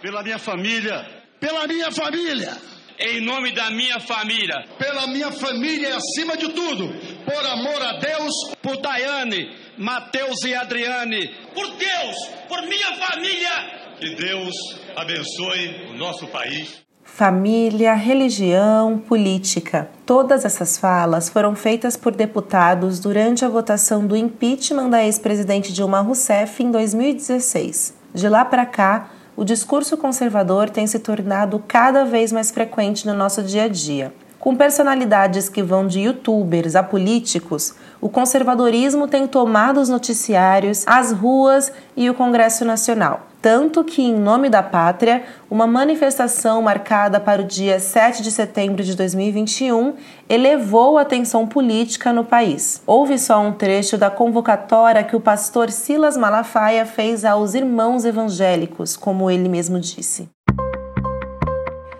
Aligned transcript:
pela 0.00 0.22
minha 0.22 0.38
família, 0.38 1.06
pela 1.40 1.66
minha 1.66 1.90
família, 1.90 2.56
em 2.98 3.20
nome 3.20 3.52
da 3.52 3.70
minha 3.70 4.00
família, 4.00 4.64
pela 4.78 5.06
minha 5.06 5.30
família 5.30 5.90
e 5.90 5.92
acima 5.92 6.36
de 6.36 6.48
tudo, 6.48 6.88
por 7.24 7.46
amor 7.46 7.82
a 7.82 7.98
Deus, 7.98 8.32
por 8.60 8.80
Daiane, 8.80 9.56
Mateus 9.76 10.42
e 10.44 10.54
Adriane, 10.54 11.28
por 11.54 11.66
Deus, 11.76 12.16
por 12.48 12.62
minha 12.62 12.96
família. 12.96 13.96
Que 13.98 14.14
Deus 14.14 14.54
abençoe 14.96 15.90
o 15.90 15.94
nosso 15.96 16.26
país. 16.28 16.88
Família, 17.04 17.94
religião, 17.94 18.98
política. 18.98 19.90
Todas 20.06 20.44
essas 20.44 20.78
falas 20.78 21.28
foram 21.28 21.56
feitas 21.56 21.96
por 21.96 22.14
deputados 22.14 23.00
durante 23.00 23.44
a 23.44 23.48
votação 23.48 24.06
do 24.06 24.16
impeachment 24.16 24.90
da 24.90 25.04
ex-presidente 25.04 25.72
Dilma 25.72 26.00
Rousseff 26.00 26.62
em 26.62 26.70
2016. 26.70 27.96
De 28.14 28.28
lá 28.28 28.44
para 28.44 28.64
cá, 28.64 29.10
o 29.38 29.44
discurso 29.44 29.96
conservador 29.96 30.68
tem 30.68 30.84
se 30.84 30.98
tornado 30.98 31.62
cada 31.68 32.04
vez 32.04 32.32
mais 32.32 32.50
frequente 32.50 33.06
no 33.06 33.14
nosso 33.14 33.40
dia 33.40 33.62
a 33.62 33.68
dia. 33.68 34.12
Com 34.36 34.56
personalidades 34.56 35.48
que 35.48 35.62
vão 35.62 35.86
de 35.86 36.00
youtubers 36.00 36.74
a 36.74 36.82
políticos, 36.82 37.72
o 38.00 38.08
conservadorismo 38.08 39.08
tem 39.08 39.26
tomado 39.26 39.80
os 39.80 39.88
noticiários, 39.88 40.84
as 40.86 41.12
ruas 41.12 41.72
e 41.96 42.08
o 42.08 42.14
Congresso 42.14 42.64
Nacional. 42.64 43.26
Tanto 43.40 43.84
que, 43.84 44.02
em 44.02 44.14
nome 44.14 44.48
da 44.48 44.62
pátria, 44.62 45.22
uma 45.48 45.66
manifestação 45.66 46.60
marcada 46.60 47.20
para 47.20 47.42
o 47.42 47.44
dia 47.44 47.78
7 47.78 48.22
de 48.22 48.32
setembro 48.32 48.82
de 48.82 48.96
2021 48.96 49.94
elevou 50.28 50.98
a 50.98 51.02
atenção 51.02 51.46
política 51.46 52.12
no 52.12 52.24
país. 52.24 52.82
Houve 52.84 53.16
só 53.16 53.40
um 53.40 53.52
trecho 53.52 53.96
da 53.96 54.10
convocatória 54.10 55.04
que 55.04 55.14
o 55.14 55.20
pastor 55.20 55.70
Silas 55.70 56.16
Malafaia 56.16 56.84
fez 56.84 57.24
aos 57.24 57.54
irmãos 57.54 58.04
evangélicos, 58.04 58.96
como 58.96 59.30
ele 59.30 59.48
mesmo 59.48 59.78
disse. 59.78 60.28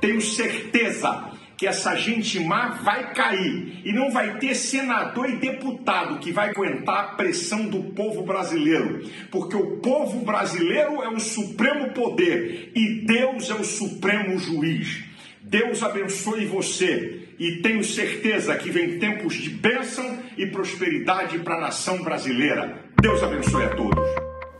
Tenho 0.01 0.21
certeza 0.21 1.38
que 1.59 1.67
essa 1.67 1.97
gente 1.97 2.39
má 2.39 2.69
vai 2.69 3.13
cair 3.13 3.83
e 3.85 3.93
não 3.93 4.13
vai 4.13 4.39
ter 4.39 4.55
senador 4.55 5.29
e 5.29 5.39
deputado 5.39 6.21
que 6.21 6.31
vai 6.31 6.51
aguentar 6.51 7.01
a 7.01 7.09
pressão 7.17 7.67
do 7.67 7.83
povo 7.93 8.23
brasileiro, 8.23 9.03
porque 9.29 9.57
o 9.57 9.79
povo 9.79 10.25
brasileiro 10.25 11.03
é 11.03 11.09
o 11.09 11.19
supremo 11.19 11.91
poder 11.91 12.71
e 12.77 13.05
Deus 13.05 13.51
é 13.51 13.55
o 13.55 13.65
supremo 13.65 14.39
juiz. 14.39 15.03
Deus 15.43 15.83
abençoe 15.83 16.47
você 16.47 17.27
e 17.37 17.57
tenho 17.57 17.83
certeza 17.83 18.55
que 18.55 18.71
vem 18.71 19.01
tempos 19.01 19.35
de 19.35 19.51
bênção 19.51 20.19
e 20.37 20.47
prosperidade 20.47 21.41
para 21.41 21.57
a 21.57 21.61
nação 21.61 22.05
brasileira. 22.05 22.79
Deus 23.03 23.21
abençoe 23.21 23.65
a 23.65 23.75
todos. 23.75 23.99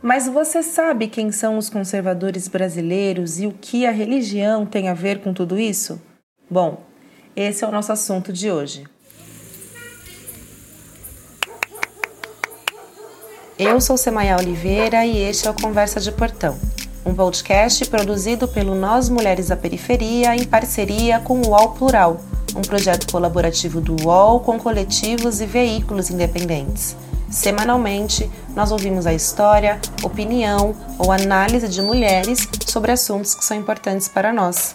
Mas 0.01 0.27
você 0.27 0.61
sabe 0.61 1.07
quem 1.07 1.31
são 1.31 1.57
os 1.57 1.69
conservadores 1.69 2.49
brasileiros 2.49 3.39
e 3.39 3.47
o 3.47 3.53
que 3.53 3.85
a 3.85 3.91
religião 3.91 4.65
tem 4.65 4.89
a 4.89 4.93
ver 4.93 5.19
com 5.19 5.33
tudo 5.33 5.57
isso? 5.57 6.01
Bom, 6.49 6.88
esse 7.35 7.63
é 7.63 7.67
o 7.67 7.71
nosso 7.71 7.91
assunto 7.91 8.33
de 8.33 8.51
hoje. 8.51 8.85
Eu 13.57 13.81
sou 13.81 13.97
Semaia 13.97 14.37
Oliveira 14.37 15.05
e 15.05 15.17
este 15.17 15.47
é 15.47 15.51
o 15.51 15.53
Conversa 15.53 15.99
de 15.99 16.11
Portão, 16.13 16.57
um 17.05 17.13
podcast 17.13 17.85
produzido 17.89 18.47
pelo 18.47 18.73
Nós 18.73 19.09
Mulheres 19.09 19.47
da 19.47 19.57
Periferia 19.57 20.33
em 20.35 20.45
parceria 20.45 21.19
com 21.19 21.41
o 21.41 21.49
UOL 21.49 21.71
Plural, 21.71 22.21
um 22.55 22.61
projeto 22.61 23.11
colaborativo 23.11 23.81
do 23.81 24.01
UOL 24.05 24.39
com 24.39 24.57
coletivos 24.57 25.41
e 25.41 25.45
veículos 25.45 26.09
independentes. 26.09 26.95
Semanalmente, 27.29 28.29
nós 28.55 28.71
ouvimos 28.71 29.05
a 29.05 29.13
história, 29.13 29.79
opinião 30.03 30.73
ou 30.97 31.11
análise 31.11 31.67
de 31.67 31.81
mulheres 31.81 32.47
sobre 32.65 32.91
assuntos 32.91 33.35
que 33.35 33.43
são 33.43 33.57
importantes 33.57 34.07
para 34.07 34.33
nós. 34.33 34.73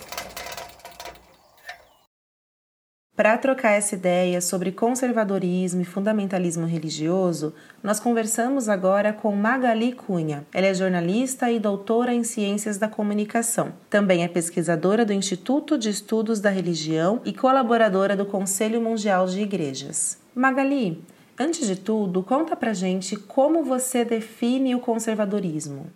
Para 3.17 3.39
trocar 3.39 3.71
essa 3.71 3.95
ideia 3.95 4.41
sobre 4.41 4.73
conservadorismo 4.73 5.81
e 5.81 5.85
fundamentalismo 5.85 6.67
religioso, 6.67 7.55
nós 7.81 8.01
conversamos 8.01 8.69
agora 8.69 9.13
com 9.13 9.31
Magali 9.37 9.93
Cunha. 9.93 10.45
Ela 10.53 10.67
é 10.67 10.75
jornalista 10.75 11.49
e 11.49 11.61
doutora 11.61 12.13
em 12.13 12.25
Ciências 12.25 12.77
da 12.77 12.89
Comunicação. 12.89 13.73
Também 13.89 14.25
é 14.25 14.29
pesquisadora 14.29 15.05
do 15.05 15.13
Instituto 15.13 15.79
de 15.79 15.91
Estudos 15.91 16.41
da 16.41 16.51
Religião 16.51 17.21
e 17.25 17.33
colaboradora 17.33 18.17
do 18.17 18.27
Conselho 18.27 18.81
Mundial 18.81 19.27
de 19.27 19.43
Igrejas. 19.43 20.19
Magali, 20.35 21.01
antes 21.39 21.69
de 21.69 21.77
tudo, 21.77 22.21
conta 22.21 22.57
pra 22.57 22.73
gente 22.73 23.15
como 23.15 23.63
você 23.63 24.05
define 24.05 24.75
o 24.75 24.81
conservadorismo. 24.81 25.87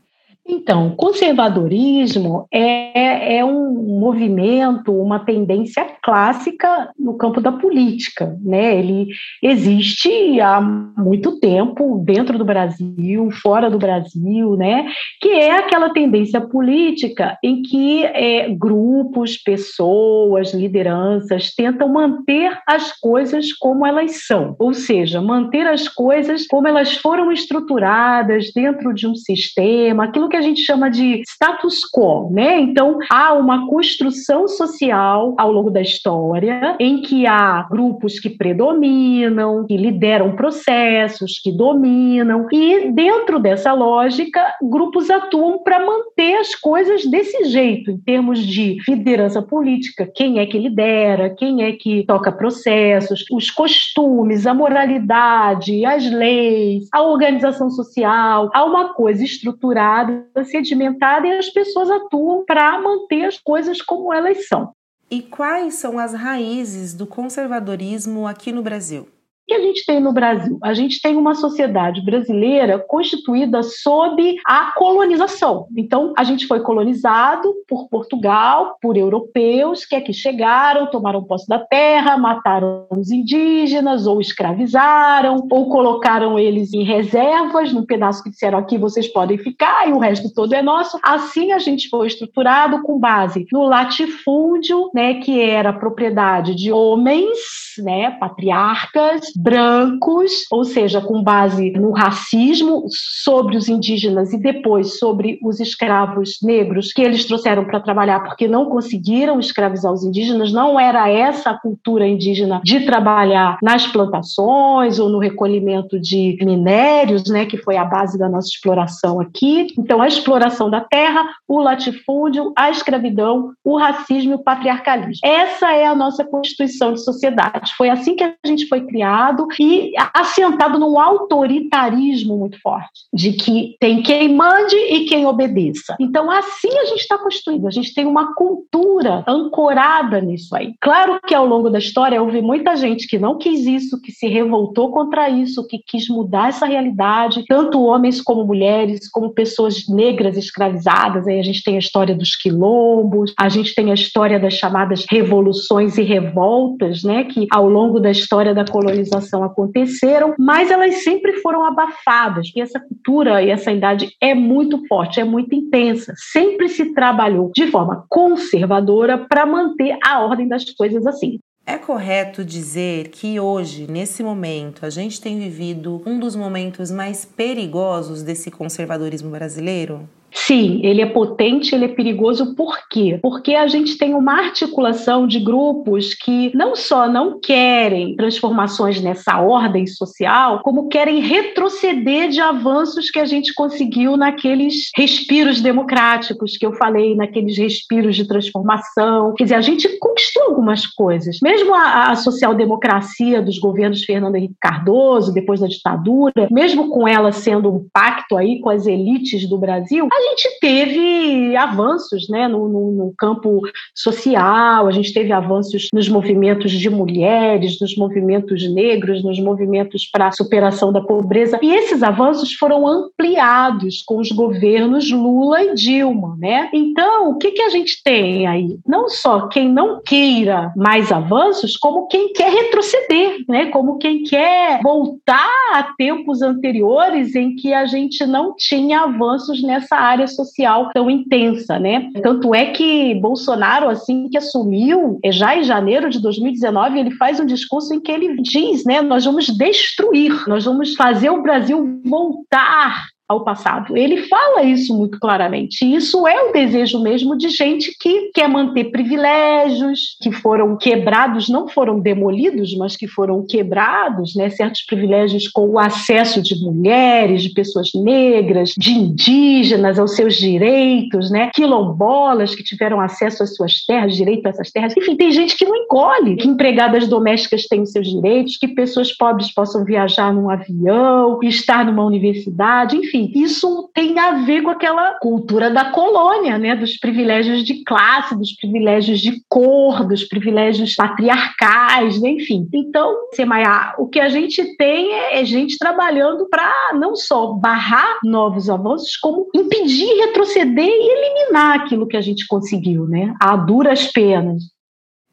Então, 0.51 0.95
conservadorismo 0.97 2.49
é, 2.51 3.37
é, 3.37 3.45
um 3.45 3.99
movimento, 4.01 4.93
uma 4.93 5.19
tendência 5.19 5.85
clássica 6.03 6.91
no 6.99 7.19
campo 7.19 7.39
da 7.39 7.53
política. 7.53 8.35
Né? 8.43 8.79
Ele 8.79 9.09
existe 9.43 10.41
há 10.41 10.59
muito 10.59 11.39
tempo 11.39 12.03
dentro 12.03 12.39
do 12.39 12.47
Brasil, 12.47 13.31
fora 13.43 13.69
do 13.69 13.79
Brasil, 13.79 14.57
né? 14.57 14.91
que 15.21 15.29
é 15.29 15.59
aquela 15.59 15.91
tendência 15.91 16.41
política 16.41 17.37
em 17.45 17.61
que 17.61 18.05
é, 18.05 18.49
grupos, 18.49 19.37
pessoas, 19.37 20.55
lideranças 20.55 21.55
tentam 21.55 21.89
manter 21.89 22.59
as 22.67 22.99
coisas 22.99 23.53
como 23.53 23.87
elas 23.87 24.27
são, 24.27 24.57
ou 24.59 24.73
seja, 24.73 25.21
manter 25.21 25.67
as 25.67 25.89
coisas 25.89 26.47
como 26.47 26.67
elas 26.67 26.97
foram 26.97 27.31
estruturadas 27.31 28.51
dentro 28.55 28.95
de 28.95 29.07
um 29.07 29.15
sistema, 29.15 30.05
aquilo 30.05 30.29
que 30.29 30.38
a 30.39 30.43
gente 30.43 30.63
chama 30.63 30.91
de 30.91 31.23
status 31.27 31.81
quo, 31.93 32.31
né? 32.31 32.61
Então, 32.61 32.99
há 33.11 33.35
uma 33.35 33.69
construção 33.69 34.47
social 34.47 35.35
ao 35.37 35.53
longo 35.53 35.71
da 35.71 35.81
história 35.81 36.77
em 36.79 37.03
que 37.03 37.27
há 37.27 37.67
grupos 37.71 38.19
que 38.19 38.31
predominam, 38.31 39.67
que 39.67 39.77
lideram 39.77 40.37
processos, 40.37 41.41
que 41.43 41.53
dominam, 41.53 42.47
e 42.53 42.91
dentro 42.93 43.39
dessa 43.39 43.73
lógica, 43.73 44.41
grupos 44.63 45.11
atuam 45.11 45.63
para 45.63 45.85
manter 45.85 46.37
as 46.37 46.55
coisas 46.55 47.05
desse 47.07 47.45
jeito, 47.45 47.91
em 47.91 47.99
termos 47.99 48.41
de 48.41 48.79
liderança 48.89 49.43
política, 49.43 50.11
quem 50.15 50.39
é 50.39 50.47
que 50.47 50.59
lidera, 50.59 51.31
quem 51.31 51.65
é 51.65 51.73
que 51.73 52.05
toca 52.07 52.31
processos, 52.31 53.25
os 53.31 53.51
costumes, 53.51 54.47
a 54.47 54.55
moralidade, 54.55 55.85
as 55.85 56.09
leis, 56.11 56.85
a 56.93 57.03
organização 57.03 57.71
social, 57.71 58.51
há 58.55 58.65
uma 58.65 58.95
coisa 58.95 59.25
estruturada 59.25 60.28
sedimentada 60.45 61.27
e 61.27 61.33
as 61.33 61.51
pessoas 61.51 61.91
atuam 61.91 62.45
para 62.45 62.81
manter 62.81 63.25
as 63.25 63.39
coisas 63.39 63.83
como 63.83 64.13
elas 64.13 64.47
são. 64.47 64.73
E 65.11 65.23
quais 65.23 65.75
são 65.75 65.99
as 65.99 66.13
raízes 66.13 66.93
do 66.95 67.07
conservadorismo 67.07 68.27
aqui 68.27 68.53
no 68.53 68.63
Brasil? 68.63 69.09
Que 69.49 69.55
a 69.55 69.63
gente 69.63 69.85
tem 69.87 69.99
no 69.99 70.13
Brasil? 70.13 70.59
A 70.63 70.75
gente 70.75 71.01
tem 71.01 71.17
uma 71.17 71.35
sociedade 71.35 72.03
brasileira 72.03 72.79
constituída 72.79 73.63
sob 73.63 74.37
a 74.47 74.73
colonização. 74.77 75.67
Então, 75.75 76.13
a 76.17 76.23
gente 76.23 76.47
foi 76.47 76.61
colonizado 76.61 77.55
por 77.67 77.89
Portugal, 77.89 78.77
por 78.81 78.97
europeus 78.97 79.87
que 79.87 79.97
aqui 79.97 80.13
chegaram, 80.13 80.91
tomaram 80.91 81.25
posse 81.25 81.49
da 81.49 81.59
terra, 81.59 82.19
mataram 82.19 82.87
os 82.91 83.11
indígenas, 83.11 84.07
ou 84.07 84.21
escravizaram, 84.21 85.47
ou 85.51 85.71
colocaram 85.71 86.39
eles 86.39 86.75
em 86.75 86.83
reservas, 86.83 87.73
num 87.73 87.87
pedaço 87.87 88.23
que 88.23 88.31
disseram 88.31 88.59
aqui 88.59 88.77
vocês 88.77 89.09
podem 89.09 89.39
ficar 89.39 89.89
e 89.89 89.93
o 89.93 89.99
resto 89.99 90.33
todo 90.35 90.53
é 90.53 90.61
nosso. 90.61 90.99
Assim, 91.03 91.53
a 91.53 91.59
gente 91.59 91.89
foi 91.89 92.07
estruturado 92.07 92.83
com 92.83 92.99
base 92.99 93.47
no 93.51 93.63
latifúndio, 93.63 94.91
né, 94.95 95.15
que 95.15 95.41
era 95.41 95.73
propriedade 95.73 96.55
de 96.55 96.71
homens, 96.71 97.39
né, 97.79 98.11
patriarcas, 98.11 99.33
brancos, 99.41 100.33
ou 100.51 100.65
seja, 100.65 101.01
com 101.01 101.23
base 101.23 101.71
no 101.71 101.93
racismo 101.93 102.87
sobre 102.91 103.57
os 103.57 103.69
indígenas 103.69 104.33
e 104.33 104.37
depois 104.37 104.99
sobre 104.99 105.39
os 105.45 105.61
escravos 105.61 106.39
negros 106.43 106.93
que 106.93 107.01
eles 107.01 107.25
trouxeram 107.25 107.65
para 107.65 107.79
trabalhar 107.79 108.25
porque 108.25 108.49
não 108.49 108.67
conseguiram 108.67 109.39
escravizar 109.39 109.93
os 109.93 110.03
indígenas, 110.03 110.53
não 110.53 110.79
era 110.79 111.09
essa 111.09 111.51
a 111.51 111.59
cultura 111.59 112.05
indígena 112.05 112.61
de 112.65 112.81
trabalhar 112.81 113.59
nas 113.63 113.87
plantações 113.87 114.99
ou 114.99 115.09
no 115.09 115.21
recolhimento 115.21 116.01
de 116.01 116.37
minérios, 116.41 117.31
né, 117.31 117.47
que 117.47 117.59
foi 117.59 117.77
a 117.77 117.85
base 117.85 118.19
da 118.19 118.29
nossa 118.29 118.49
exploração 118.49 119.21
aqui. 119.21 119.69
Então, 119.79 120.03
a 120.03 120.09
exploração 120.09 120.69
da 120.69 120.81
terra, 120.81 121.25
o 121.47 121.61
latifúndio, 121.61 122.53
a 122.57 122.71
escravidão, 122.71 123.53
o 123.63 123.77
racismo 123.77 124.33
e 124.33 124.35
o 124.35 124.43
patriarcalismo. 124.43 125.21
Essa 125.23 125.73
é 125.73 125.87
a 125.87 125.95
nossa 125.95 126.25
constituição 126.25 126.93
de 126.93 127.05
sociedade. 127.05 127.73
Foi 127.77 127.89
assim 127.89 128.17
que 128.17 128.25
a 128.25 128.35
gente 128.45 128.67
foi 128.67 128.81
criado 128.85 129.28
Estado 129.29 129.47
e 129.61 129.93
assentado 130.15 130.79
num 130.79 130.99
autoritarismo 130.99 132.37
muito 132.37 132.61
forte, 132.61 133.07
de 133.13 133.33
que 133.33 133.77
tem 133.81 134.03
quem 134.03 134.35
mande 134.35 134.77
e 134.77 135.05
quem 135.05 135.27
obedeça. 135.27 135.97
Então, 136.01 136.31
assim 136.31 136.77
a 136.79 136.85
gente 136.87 137.01
está 137.01 137.19
construído, 137.19 137.67
a 137.67 137.71
gente 137.71 137.95
tem 137.95 138.07
uma 138.07 138.35
cultura 138.35 139.25
ancorada 139.27 140.21
nisso 140.21 140.55
aí. 140.57 140.73
Claro 140.81 141.21
que 141.27 141.35
ao 141.35 141.47
longo 141.47 141.69
da 141.69 141.79
história 141.79 142.23
houve 142.23 142.41
muita 142.41 142.77
gente 142.77 143.07
que 143.07 143.19
não 143.19 143.37
quis 143.37 143.67
isso, 143.67 144.01
que 144.01 144.13
se 144.13 144.27
revoltou 144.27 144.91
contra 144.91 145.29
isso, 145.29 145.67
que 145.67 145.79
quis 145.87 146.09
mudar 146.09 146.49
essa 146.49 146.67
realidade, 146.67 147.45
tanto 147.47 147.83
homens 147.83 148.21
como 148.21 148.45
mulheres, 148.45 149.11
como 149.11 149.31
pessoas 149.31 149.89
negras 149.89 150.37
escravizadas. 150.37 151.27
Aí 151.27 151.39
a 151.39 151.43
gente 151.43 151.63
tem 151.63 151.77
a 151.77 151.81
história 151.81 152.15
dos 152.15 152.35
quilombos, 152.35 153.35
a 153.39 153.49
gente 153.49 153.75
tem 153.75 153.91
a 153.91 153.95
história 153.95 154.39
das 154.39 154.55
chamadas 154.55 155.05
revoluções 155.11 155.99
e 155.99 156.03
revoltas, 156.03 157.03
né, 157.03 157.25
que 157.25 157.47
ao 157.51 157.69
longo 157.69 158.01
da 158.01 158.11
história 158.11 158.55
da 158.55 158.65
colonização 158.65 159.18
aconteceram, 159.43 160.35
mas 160.39 160.71
elas 160.71 161.03
sempre 161.03 161.35
foram 161.41 161.65
abafadas. 161.65 162.51
E 162.55 162.61
essa 162.61 162.81
cultura 162.81 163.43
e 163.43 163.51
essa 163.51 163.73
idade 163.73 164.11
é 164.21 164.35
muito 164.35 164.87
forte, 164.87 165.21
é 165.21 165.25
muito 165.25 165.55
intensa. 165.55 166.13
Sempre 166.17 166.69
se 166.69 166.93
trabalhou 166.93 167.51
de 167.55 167.71
forma 167.71 168.05
conservadora 168.09 169.19
para 169.19 169.47
manter 169.47 169.97
a 170.05 170.21
ordem 170.21 170.49
das 170.49 170.65
coisas 170.71 171.07
assim. 171.07 171.39
É 171.67 171.77
correto 171.77 172.43
dizer 172.43 173.09
que 173.09 173.39
hoje, 173.39 173.87
nesse 173.91 174.23
momento, 174.23 174.87
a 174.87 174.91
gente 174.91 175.21
tem 175.21 175.39
vivido 175.39 176.03
um 176.07 176.19
dos 176.19 176.35
momentos 176.35 176.91
mais 176.91 177.27
perigosos 177.27 178.23
desse 178.23 178.51
conservadorismo 178.51 179.29
brasileiro? 179.31 180.09
Sim, 180.31 180.81
ele 180.83 181.01
é 181.01 181.07
potente, 181.07 181.75
ele 181.75 181.87
é 181.87 181.89
perigoso, 181.89 182.55
por 182.55 182.89
quê? 182.89 183.19
Porque 183.23 183.55
a 183.55 183.67
gente 183.67 183.97
tem 183.97 184.15
uma 184.15 184.35
articulação 184.35 185.27
de 185.27 185.39
grupos 185.39 186.15
que 186.15 186.51
não 186.55 186.77
só 186.77 187.09
não 187.09 187.41
querem 187.41 188.15
transformações 188.17 189.01
nessa 189.01 189.41
ordem 189.41 189.87
social, 189.87 190.61
como 190.63 190.89
querem 190.89 191.21
retroceder 191.21 192.29
de 192.29 192.41
avanços 192.41 193.11
que 193.11 193.19
a 193.19 193.25
gente 193.25 193.55
conseguiu 193.55 194.17
naqueles 194.17 194.91
respiros 194.97 195.61
democráticos 195.61 196.57
que 196.57 196.67
eu 196.67 196.73
falei, 196.75 197.15
naqueles 197.15 197.57
respiros 197.57 198.15
de 198.15 198.27
transformação. 198.27 199.35
Quer 199.35 199.45
dizer, 199.45 199.57
a 199.57 199.61
gente 199.61 199.89
conquistou 199.99 200.45
algumas 200.45 200.87
coisas. 200.87 201.39
Mesmo 201.43 201.75
a, 201.75 202.11
a 202.11 202.17
social-democracia 202.17 203.41
dos 203.43 203.59
governos 203.59 204.05
Fernando 204.05 204.37
Henrique 204.37 204.57
Cardoso, 204.61 205.33
depois 205.33 205.61
da 205.61 205.67
ditadura, 205.67 206.49
mesmo 206.51 206.89
com 206.91 207.07
ela 207.07 207.33
sendo 207.33 207.71
um 207.71 207.87
pacto 207.93 208.37
aí 208.37 208.61
com 208.61 208.71
as 208.71 208.87
elites 208.87 209.49
do 209.49 209.59
Brasil, 209.59 210.09
a 210.19 210.23
gente 210.23 210.59
teve 210.61 211.57
avanços 211.57 212.29
né, 212.29 212.49
no, 212.49 212.69
no, 212.69 212.93
no, 212.93 213.15
campo 213.17 213.61
social, 213.95 214.87
a 214.87 214.91
gente 214.91 215.13
teve 215.13 215.33
avanços 215.33 215.89
nos 215.93 216.09
movimentos 216.09 216.73
de 216.73 216.91
mulheres, 216.91 217.81
nos 217.81 217.97
movimentos 217.97 218.69
negros, 218.73 219.23
nos 219.23 219.39
movimentos 219.39 220.09
para 220.11 220.29
a 220.29 220.33
superação 220.33 220.93
da 220.93 221.01
pobreza, 221.01 221.59
e 221.63 221.73
esses 221.73 222.03
avanços 222.03 222.53
foram 222.55 222.87
ampliados 222.87 224.03
com 224.07 224.19
os 224.19 224.31
governos 224.33 225.11
Lula 225.11 225.63
e 225.63 225.75
Dilma. 225.75 226.37
Né? 226.39 226.69
Então, 226.73 227.31
o 227.31 227.39
que, 227.39 227.53
que 227.53 227.63
a 227.63 227.71
gente 227.71 228.03
tem 228.03 228.47
aí? 228.47 228.79
Não 228.87 229.09
só 229.09 229.49
quem 229.49 229.69
não 229.69 230.01
queira 230.03 230.73
mais 230.77 231.13
avanços, 231.13 231.77
como 231.77 232.07
quem 232.09 232.33
quer 232.33 232.53
retroceder, 232.53 233.45
né? 233.49 233.67
como 233.67 233.99
quem 233.99 234.23
quer 234.23 234.81
voltar 234.83 235.49
a 235.73 235.83
tempos 235.97 236.43
anteriores 236.43 237.35
em 237.35 237.55
que 237.55 237.73
a 237.73 237.87
gente 237.87 238.27
não 238.27 238.55
tinha 238.57 239.03
avanços 239.03 239.63
nessa 239.63 239.97
área 240.09 240.27
social 240.27 240.91
tão 240.93 241.11
intensa, 241.11 241.79
né? 241.79 242.11
Tanto 242.23 242.55
é 242.55 242.67
que 242.67 243.15
Bolsonaro, 243.17 243.89
assim 243.89 244.29
que 244.29 244.39
assumiu, 244.39 245.19
é 245.23 245.31
já 245.31 245.57
em 245.57 245.65
janeiro 245.65 246.11
de 246.11 246.21
2019, 246.21 246.99
ele 246.99 247.11
faz 247.13 247.41
um 247.41 247.47
discurso 247.47 247.95
em 247.95 248.01
que 248.01 248.11
ele 248.11 248.41
diz, 248.43 248.85
né, 248.85 249.01
nós 249.03 249.25
vamos 249.25 249.47
destruir, 249.47 250.49
nós 250.49 250.65
vamos 250.65 250.95
fazer 250.95 251.31
o 251.31 251.43
Brasil 251.43 252.01
voltar 252.05 253.09
ao 253.29 253.45
passado. 253.45 253.95
Ele 253.95 254.23
fala 254.23 254.63
isso 254.63 254.97
muito 254.97 255.21
claramente. 255.21 255.85
E 255.85 255.95
isso 255.95 256.27
é 256.27 256.49
o 256.49 256.53
desejo 256.53 257.03
mesmo 257.03 257.37
de 257.37 257.51
gente 257.51 257.95
que 258.01 258.31
quer 258.33 258.49
manter 258.49 258.85
privilégios 258.85 260.17
que 260.23 260.33
foram 260.33 260.79
quebrados, 260.79 261.47
não 261.49 261.69
foram 261.69 262.01
demolidos, 262.01 262.75
mas 262.79 262.97
que 262.97 263.07
foram 263.07 263.45
quebrados, 263.45 264.35
né? 264.35 264.49
certos 264.49 264.81
privilégios 264.83 265.47
com 265.47 265.69
o 265.69 265.79
acesso 265.79 266.41
de 266.41 266.55
mulheres, 266.59 267.43
de 267.43 267.51
pessoas 267.51 267.91
negras, 267.95 268.73
de 268.79 268.93
indígenas 268.93 269.99
aos 269.99 270.17
seus 270.17 270.37
direitos, 270.37 271.31
né? 271.31 271.51
quilombolas 271.55 272.55
que 272.55 272.65
tiveram 272.65 272.99
acesso 272.99 273.43
às 273.43 273.55
suas 273.55 273.85
terras, 273.85 274.17
direito 274.17 274.47
a 274.47 274.51
essas 274.51 274.71
terras. 274.71 274.97
Enfim, 274.97 275.15
tem 275.17 275.31
gente 275.33 275.55
que 275.55 275.67
não 275.67 275.77
encolhe, 275.77 276.37
que 276.37 276.49
empregadas 276.49 277.07
domésticas 277.07 277.67
têm 277.67 277.83
os 277.83 277.93
seus 277.93 278.09
direitos, 278.09 278.57
que 278.57 278.69
pessoas 278.69 279.13
pobres 279.13 279.53
possam 279.53 279.85
viajar 279.85 280.33
num 280.33 280.49
avião, 280.49 281.39
estar 281.43 281.85
numa 281.85 282.07
universidade, 282.07 282.97
enfim 282.97 283.18
enfim, 283.19 283.33
isso 283.35 283.91
tem 283.95 284.19
a 284.19 284.45
ver 284.45 284.63
com 284.63 284.71
aquela 284.71 285.19
cultura 285.19 285.71
da 285.71 285.91
colônia, 285.91 286.59
né? 286.59 286.77
Dos 286.77 286.97
privilégios 286.97 287.65
de 287.65 287.83
classe, 287.85 288.37
dos 288.37 288.53
privilégios 288.55 289.21
de 289.21 289.43
cor, 289.49 290.07
dos 290.07 290.25
privilégios 290.25 290.95
patriarcais, 290.95 292.21
né? 292.21 292.31
enfim. 292.31 292.69
Então, 292.73 293.15
Semaia, 293.35 293.95
o 293.99 294.07
que 294.07 294.21
a 294.21 294.29
gente 294.29 294.77
tem 294.77 295.13
é, 295.13 295.41
é 295.41 295.45
gente 295.45 295.79
trabalhando 295.79 296.49
para 296.49 296.73
não 296.95 297.17
só 297.17 297.53
barrar 297.53 298.19
novos 298.25 298.71
avanços, 298.71 299.17
como 299.17 299.49
impedir, 299.55 300.07
retroceder 300.21 300.85
e 300.85 301.11
eliminar 301.11 301.81
aquilo 301.81 302.07
que 302.07 302.17
a 302.17 302.21
gente 302.21 302.47
conseguiu, 302.47 303.07
né? 303.07 303.35
A 303.41 303.57
duras 303.57 304.07
penas. 304.07 304.63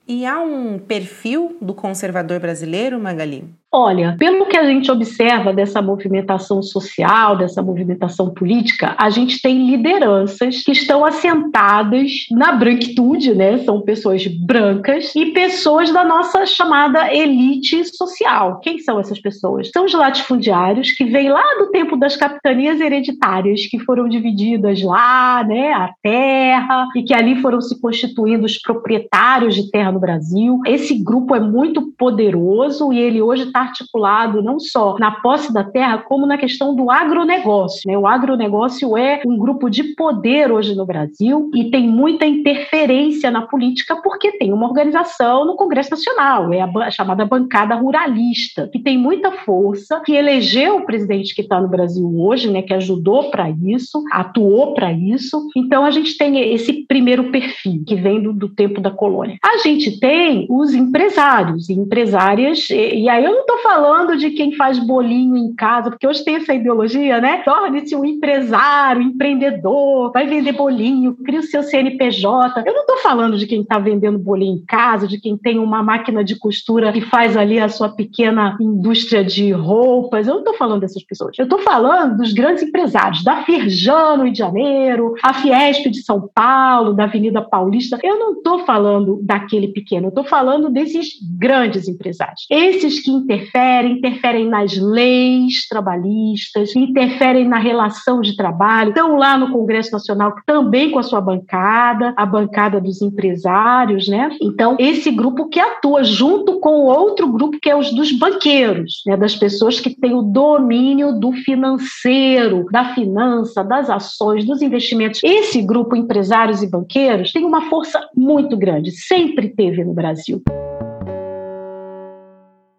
E 0.08 0.24
há 0.26 0.40
um 0.40 0.78
perfil 0.78 1.58
do 1.60 1.74
conservador 1.74 2.40
brasileiro, 2.40 3.00
Magali? 3.00 3.44
Olha, 3.78 4.16
pelo 4.18 4.46
que 4.46 4.56
a 4.56 4.66
gente 4.66 4.90
observa 4.90 5.52
dessa 5.52 5.82
movimentação 5.82 6.64
social, 6.64 7.36
dessa 7.36 7.62
movimentação 7.62 8.34
política, 8.34 8.96
a 8.98 9.10
gente 9.10 9.42
tem 9.42 9.70
lideranças 9.70 10.64
que 10.64 10.72
estão 10.72 11.04
assentadas 11.04 12.26
na 12.32 12.54
branquitude, 12.54 13.36
né? 13.36 13.58
São 13.58 13.82
pessoas 13.82 14.26
brancas 14.28 15.14
e 15.14 15.26
pessoas 15.32 15.92
da 15.92 16.06
nossa 16.06 16.46
chamada 16.46 17.14
elite 17.14 17.84
social. 17.84 18.62
Quem 18.62 18.80
são 18.80 18.98
essas 18.98 19.20
pessoas? 19.20 19.70
São 19.74 19.84
os 19.84 19.94
latifundiários 19.94 20.92
que 20.92 21.04
vêm 21.04 21.30
lá 21.30 21.44
do 21.60 21.70
tempo 21.70 21.98
das 21.98 22.16
capitanias 22.16 22.80
hereditárias, 22.80 23.66
que 23.66 23.80
foram 23.80 24.08
divididas 24.08 24.82
lá, 24.82 25.44
né? 25.44 25.74
A 25.74 25.90
terra, 26.02 26.88
e 26.96 27.04
que 27.04 27.14
ali 27.14 27.42
foram 27.42 27.60
se 27.60 27.78
constituindo 27.82 28.46
os 28.46 28.58
proprietários 28.58 29.54
de 29.54 29.70
terra 29.70 29.92
no 29.92 30.00
Brasil. 30.00 30.62
Esse 30.66 30.94
grupo 31.04 31.36
é 31.36 31.42
muito 31.42 31.92
poderoso 31.98 32.94
e 32.94 33.00
ele 33.00 33.22
hoje 33.22 33.44
está 33.44 33.65
articulado 33.66 34.42
não 34.42 34.60
só 34.60 34.98
na 35.00 35.12
posse 35.12 35.54
da 35.54 35.64
terra, 35.64 36.00
como 36.00 36.26
na 36.26 36.38
questão 36.38 36.76
do 36.76 36.90
agronegócio. 36.90 37.82
Né? 37.86 37.98
O 37.98 38.08
agronegócio 38.08 38.98
é 38.98 39.22
um 39.26 39.38
grupo 39.38 39.70
de 39.70 39.96
poder 39.96 40.52
hoje 40.52 40.76
no 40.76 40.86
Brasil 40.86 41.50
e 41.54 41.70
tem 41.70 41.88
muita 41.88 42.26
interferência 42.26 43.30
na 43.32 43.42
política 43.42 43.96
porque 44.02 44.34
tem 44.34 44.54
uma 44.54 44.68
organização 44.68 45.46
no 45.46 45.56
Congresso 45.56 45.92
Nacional, 45.92 46.54
é 46.54 46.62
a 46.62 46.92
chamada 46.92 47.26
bancada 47.26 47.76
ruralista, 47.76 48.70
que 48.72 48.80
tem 48.80 48.98
muita 48.98 49.32
força, 49.32 50.02
que 50.06 50.14
elegeu 50.14 50.78
o 50.78 50.86
presidente 50.86 51.34
que 51.34 51.42
está 51.42 51.60
no 51.60 51.68
Brasil 51.68 52.06
hoje, 52.20 52.50
né, 52.50 52.62
que 52.62 52.74
ajudou 52.74 53.30
para 53.30 53.50
isso, 53.50 54.04
atuou 54.12 54.74
para 54.74 54.92
isso. 54.92 55.48
Então 55.56 55.86
a 55.86 55.92
gente 55.92 56.18
tem 56.18 56.54
esse 56.54 56.86
primeiro 56.88 57.32
perfil 57.32 57.84
que 57.86 57.96
vem 57.96 58.22
do, 58.22 58.34
do 58.34 58.50
tempo 58.50 58.82
da 58.82 58.92
colônia. 58.92 59.38
A 59.44 59.58
gente 59.58 60.00
tem 60.00 60.48
os 60.50 60.74
empresários 60.74 61.70
e 61.70 61.74
empresárias, 61.74 62.70
e, 62.70 63.02
e 63.02 63.10
aí 63.10 63.24
eu 63.24 63.32
não 63.32 63.45
estou 63.46 63.60
falando 63.60 64.18
de 64.18 64.32
quem 64.32 64.56
faz 64.56 64.78
bolinho 64.80 65.38
em 65.38 65.54
casa, 65.54 65.90
porque 65.90 66.08
hoje 66.08 66.24
tem 66.24 66.36
essa 66.36 66.54
ideologia, 66.54 67.22
né? 67.22 67.42
Torne-se 67.44 67.96
um 67.96 68.04
empresário, 68.04 69.02
empreendedor, 69.02 70.12
vai 70.12 70.28
vender 70.28 70.52
bolinho, 70.52 71.16
cria 71.24 71.40
o 71.40 71.44
seu 71.44 71.64
CNPJ. 71.64 72.64
Eu 72.66 72.74
não 72.74 72.82
estou 72.82 72.98
falando 72.98 73.38
de 73.38 73.48
quem 73.48 73.62
está 73.62 73.80
vendendo 73.80 74.20
bolinho 74.20 74.58
em 74.58 74.66
casa, 74.66 75.08
de 75.08 75.20
quem 75.20 75.38
tem 75.38 75.60
uma 75.60 75.82
máquina 75.82 76.24
de 76.24 76.38
costura 76.38 76.96
e 76.96 77.02
faz 77.02 77.38
ali 77.38 77.60
a 77.60 77.70
sua 77.70 77.90
pequena 77.90 78.58
indústria 78.60 79.24
de 79.24 79.52
roupas. 79.52 80.28
Eu 80.28 80.34
não 80.34 80.42
estou 80.42 80.56
falando 80.56 80.82
dessas 80.82 81.04
pessoas. 81.04 81.38
Eu 81.38 81.44
estou 81.44 81.60
falando 81.60 82.18
dos 82.18 82.34
grandes 82.34 82.64
empresários, 82.64 83.24
da 83.24 83.44
Firjan 83.44 84.18
no 84.18 84.24
Rio 84.24 84.34
de 84.34 84.40
Janeiro, 84.40 85.14
a 85.24 85.34
Fiesp 85.34 85.90
de 85.90 86.02
São 86.04 86.30
Paulo, 86.34 86.94
da 86.94 87.04
Avenida 87.06 87.42
Paulista. 87.42 88.00
Eu 88.04 88.18
não 88.18 88.34
estou 88.34 88.66
falando 88.66 89.20
daquele 89.22 89.70
pequeno, 89.70 90.08
eu 90.08 90.10
estou 90.10 90.24
falando 90.24 90.70
desses 90.70 91.20
grandes 91.38 91.88
empresários. 91.88 92.46
Esses 92.50 93.00
que 93.02 93.12
interferem, 93.36 93.94
interferem 93.94 94.48
nas 94.48 94.78
leis 94.78 95.68
trabalhistas, 95.68 96.76
interferem 96.76 97.48
na 97.48 97.58
relação 97.58 98.22
de 98.22 98.36
trabalho, 98.36 98.90
estão 98.90 99.18
lá 99.18 99.38
no 99.38 99.52
Congresso 99.52 99.92
Nacional 99.92 100.34
também 100.46 100.92
com 100.92 101.00
a 101.00 101.04
sua 101.04 101.22
bancada, 101.22 102.14
a 102.16 102.26
bancada 102.26 102.80
dos 102.80 103.02
empresários, 103.02 104.08
né? 104.08 104.30
Então, 104.42 104.76
esse 104.80 105.12
grupo 105.12 105.50
que 105.50 105.60
atua 105.60 106.04
junto 106.04 106.60
com 106.60 106.82
o 106.82 106.86
outro 106.86 107.28
grupo 107.28 107.60
que 107.62 107.70
é 107.70 107.76
os 107.76 107.94
dos 107.94 108.12
banqueiros, 108.12 109.02
né? 109.06 109.18
das 109.18 109.36
pessoas 109.36 109.80
que 109.80 109.96
têm 109.96 110.14
o 110.14 110.22
domínio 110.22 111.20
do 111.20 111.32
financeiro, 111.32 112.66
da 112.72 112.94
finança, 112.94 113.64
das 113.64 113.90
ações, 113.90 114.46
dos 114.46 114.62
investimentos. 114.62 115.22
Esse 115.24 115.62
grupo, 115.62 115.96
empresários 115.96 116.62
e 116.62 116.70
banqueiros, 116.70 117.32
tem 117.32 117.46
uma 117.46 117.70
força 117.70 118.00
muito 118.16 118.58
grande, 118.58 118.92
sempre 118.92 119.50
teve 119.50 119.84
no 119.84 119.94
Brasil. 119.94 120.42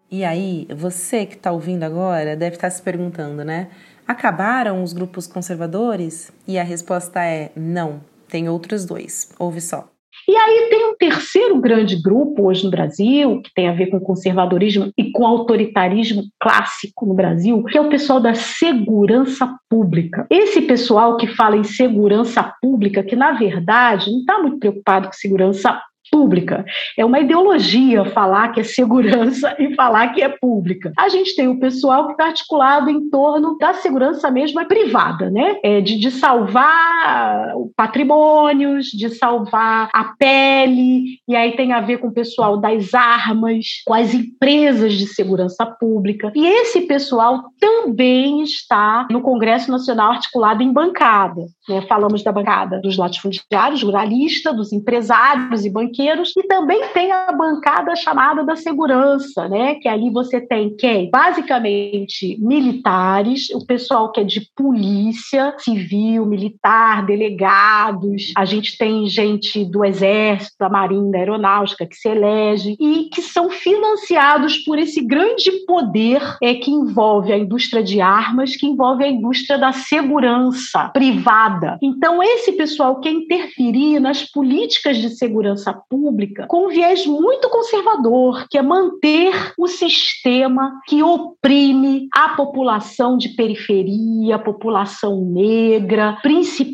E 0.09 0.23
aí, 0.23 0.67
você 0.75 1.25
que 1.25 1.35
está 1.35 1.51
ouvindo 1.51 1.83
agora 1.83 2.35
deve 2.35 2.55
estar 2.55 2.67
tá 2.67 2.71
se 2.71 2.81
perguntando, 2.81 3.43
né? 3.43 3.69
Acabaram 4.07 4.81
os 4.81 4.93
grupos 4.93 5.27
conservadores? 5.27 6.31
E 6.47 6.57
a 6.57 6.63
resposta 6.63 7.23
é 7.23 7.51
não, 7.55 7.99
tem 8.27 8.47
outros 8.47 8.85
dois. 8.85 9.33
Ouve 9.37 9.59
só. 9.59 9.89
E 10.29 10.35
aí 10.35 10.67
tem 10.69 10.89
um 10.89 10.95
terceiro 10.95 11.59
grande 11.59 12.01
grupo 12.01 12.47
hoje 12.47 12.65
no 12.65 12.71
Brasil, 12.71 13.41
que 13.41 13.53
tem 13.53 13.69
a 13.69 13.73
ver 13.73 13.87
com 13.87 13.99
conservadorismo 13.99 14.91
e 14.97 15.11
com 15.11 15.25
autoritarismo 15.25 16.23
clássico 16.41 17.05
no 17.05 17.13
Brasil, 17.13 17.63
que 17.63 17.77
é 17.77 17.81
o 17.81 17.89
pessoal 17.89 18.19
da 18.19 18.33
segurança 18.33 19.55
pública. 19.69 20.25
Esse 20.29 20.61
pessoal 20.61 21.15
que 21.17 21.27
fala 21.27 21.55
em 21.55 21.63
segurança 21.63 22.43
pública, 22.61 23.03
que 23.03 23.15
na 23.15 23.33
verdade 23.33 24.11
não 24.11 24.19
está 24.19 24.39
muito 24.39 24.59
preocupado 24.59 25.07
com 25.07 25.13
segurança 25.13 25.81
pública. 26.09 26.65
É 26.97 27.05
uma 27.05 27.19
ideologia 27.19 28.05
falar 28.05 28.49
que 28.49 28.59
é 28.59 28.63
segurança 28.63 29.55
e 29.59 29.73
falar 29.75 30.09
que 30.09 30.21
é 30.21 30.29
pública. 30.29 30.91
A 30.97 31.09
gente 31.09 31.35
tem 31.35 31.47
o 31.47 31.59
pessoal 31.59 32.05
que 32.05 32.13
está 32.13 32.25
articulado 32.25 32.89
em 32.89 33.09
torno 33.09 33.57
da 33.57 33.73
segurança 33.73 34.29
mesmo 34.31 34.59
é 34.59 34.65
privada, 34.65 35.29
né? 35.29 35.57
É 35.63 35.81
de, 35.81 35.99
de 35.99 36.11
salvar 36.11 37.53
patrimônios, 37.75 38.87
de 38.87 39.09
salvar 39.09 39.89
a 39.93 40.13
pele, 40.17 41.19
e 41.27 41.35
aí 41.35 41.55
tem 41.55 41.73
a 41.73 41.81
ver 41.81 41.97
com 41.97 42.07
o 42.07 42.13
pessoal 42.13 42.57
das 42.57 42.93
armas, 42.93 43.65
com 43.85 43.93
as 43.93 44.13
empresas 44.13 44.93
de 44.93 45.07
segurança 45.07 45.65
pública. 45.65 46.31
E 46.35 46.45
esse 46.45 46.81
pessoal 46.81 47.43
também 47.59 48.41
está 48.41 49.07
no 49.11 49.21
Congresso 49.21 49.71
Nacional 49.71 50.11
articulado 50.11 50.63
em 50.63 50.71
bancada. 50.71 51.41
Né? 51.67 51.81
Falamos 51.81 52.23
da 52.23 52.31
bancada 52.31 52.79
dos 52.81 52.97
latifundiários, 52.97 53.83
ruralistas, 53.83 54.55
dos 54.55 54.71
empresários 54.71 55.65
e 55.65 55.69
banqueiros 55.69 55.96
e 56.35 56.47
também 56.47 56.81
tem 56.93 57.11
a 57.11 57.31
bancada 57.31 57.95
chamada 57.95 58.43
da 58.43 58.55
segurança, 58.55 59.47
né? 59.47 59.75
Que 59.75 59.87
ali 59.87 60.09
você 60.09 60.39
tem 60.39 60.75
quem? 60.75 61.09
Basicamente 61.09 62.37
militares, 62.39 63.49
o 63.51 63.65
pessoal 63.65 64.11
que 64.11 64.21
é 64.21 64.23
de 64.23 64.41
polícia 64.55 65.55
civil, 65.59 66.25
militar, 66.25 67.05
delegados, 67.05 68.31
a 68.35 68.45
gente 68.45 68.77
tem 68.77 69.07
gente 69.07 69.65
do 69.65 69.83
exército, 69.83 70.55
da 70.59 70.69
marinha, 70.69 71.11
da 71.11 71.17
aeronáutica 71.17 71.85
que 71.85 71.95
se 71.95 72.09
elege 72.09 72.75
e 72.79 73.09
que 73.13 73.21
são 73.21 73.49
financiados 73.49 74.57
por 74.59 74.77
esse 74.77 75.01
grande 75.01 75.51
poder 75.65 76.21
é 76.41 76.53
que 76.55 76.71
envolve 76.71 77.31
a 77.31 77.37
indústria 77.37 77.83
de 77.83 78.01
armas, 78.01 78.55
que 78.55 78.67
envolve 78.67 79.03
a 79.03 79.09
indústria 79.09 79.57
da 79.57 79.71
segurança 79.71 80.89
privada. 80.89 81.77
Então 81.81 82.21
esse 82.21 82.51
pessoal 82.53 82.99
quer 82.99 83.11
interferir 83.11 83.99
nas 83.99 84.23
políticas 84.23 84.97
de 84.97 85.09
segurança 85.09 85.73
pública 85.89 86.45
com 86.47 86.65
um 86.65 86.69
viés 86.69 87.05
muito 87.05 87.49
conservador, 87.49 88.47
que 88.49 88.57
é 88.57 88.61
manter 88.61 89.53
o 89.57 89.67
sistema 89.67 90.79
que 90.87 91.01
oprime 91.01 92.07
a 92.13 92.29
população 92.29 93.17
de 93.17 93.29
periferia, 93.29 94.35
a 94.35 94.39
população 94.39 95.21
negra, 95.25 96.17
principalmente, 96.21 96.66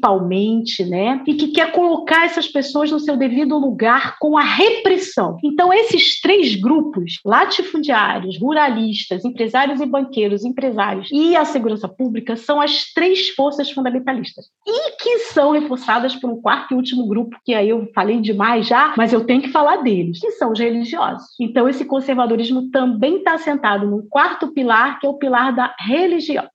né? 0.86 1.22
E 1.26 1.34
que 1.34 1.48
quer 1.48 1.72
colocar 1.72 2.26
essas 2.26 2.48
pessoas 2.48 2.92
no 2.92 3.00
seu 3.00 3.16
devido 3.16 3.58
lugar 3.58 4.18
com 4.20 4.38
a 4.38 4.44
repressão. 4.44 5.38
Então, 5.44 5.74
esses 5.74 6.20
três 6.20 6.56
grupos, 6.56 7.20
latifundiários, 7.26 8.40
ruralistas, 8.40 9.24
empresários 9.24 9.80
e 9.80 9.86
banqueiros, 9.86 10.44
empresários 10.44 11.10
e 11.12 11.36
a 11.36 11.46
segurança 11.46 11.88
pública, 11.88 12.36
são 12.36 12.60
as 12.60 12.92
três 12.94 13.30
forças 13.30 13.72
fundamentalistas. 13.72 14.46
E 14.66 14.92
que 15.02 15.20
são 15.20 15.52
reforçadas 15.52 16.16
por 16.16 16.30
um 16.30 16.42
quarto 16.42 16.74
e 16.74 16.78
último 16.78 17.08
grupo, 17.08 17.38
que 17.46 17.54
aí 17.54 17.70
eu 17.70 17.90
falei 17.94 18.20
demais 18.20 18.68
já, 18.68 18.94
mas 18.98 19.14
eu 19.14 19.26
tenho 19.26 19.42
que 19.42 19.50
falar 19.50 19.78
deles, 19.78 20.20
que 20.20 20.32
são 20.32 20.52
os 20.52 20.60
religiosos. 20.60 21.28
Então, 21.40 21.68
esse 21.68 21.86
conservadorismo 21.86 22.70
também 22.72 23.18
está 23.18 23.34
assentado 23.34 23.90
no 23.90 24.04
quarto 24.04 24.52
pilar, 24.54 25.00
que 25.00 25.06
é 25.06 25.10
o 25.10 25.18
pilar 25.18 25.56
da 25.56 25.74
religião. 25.80 26.48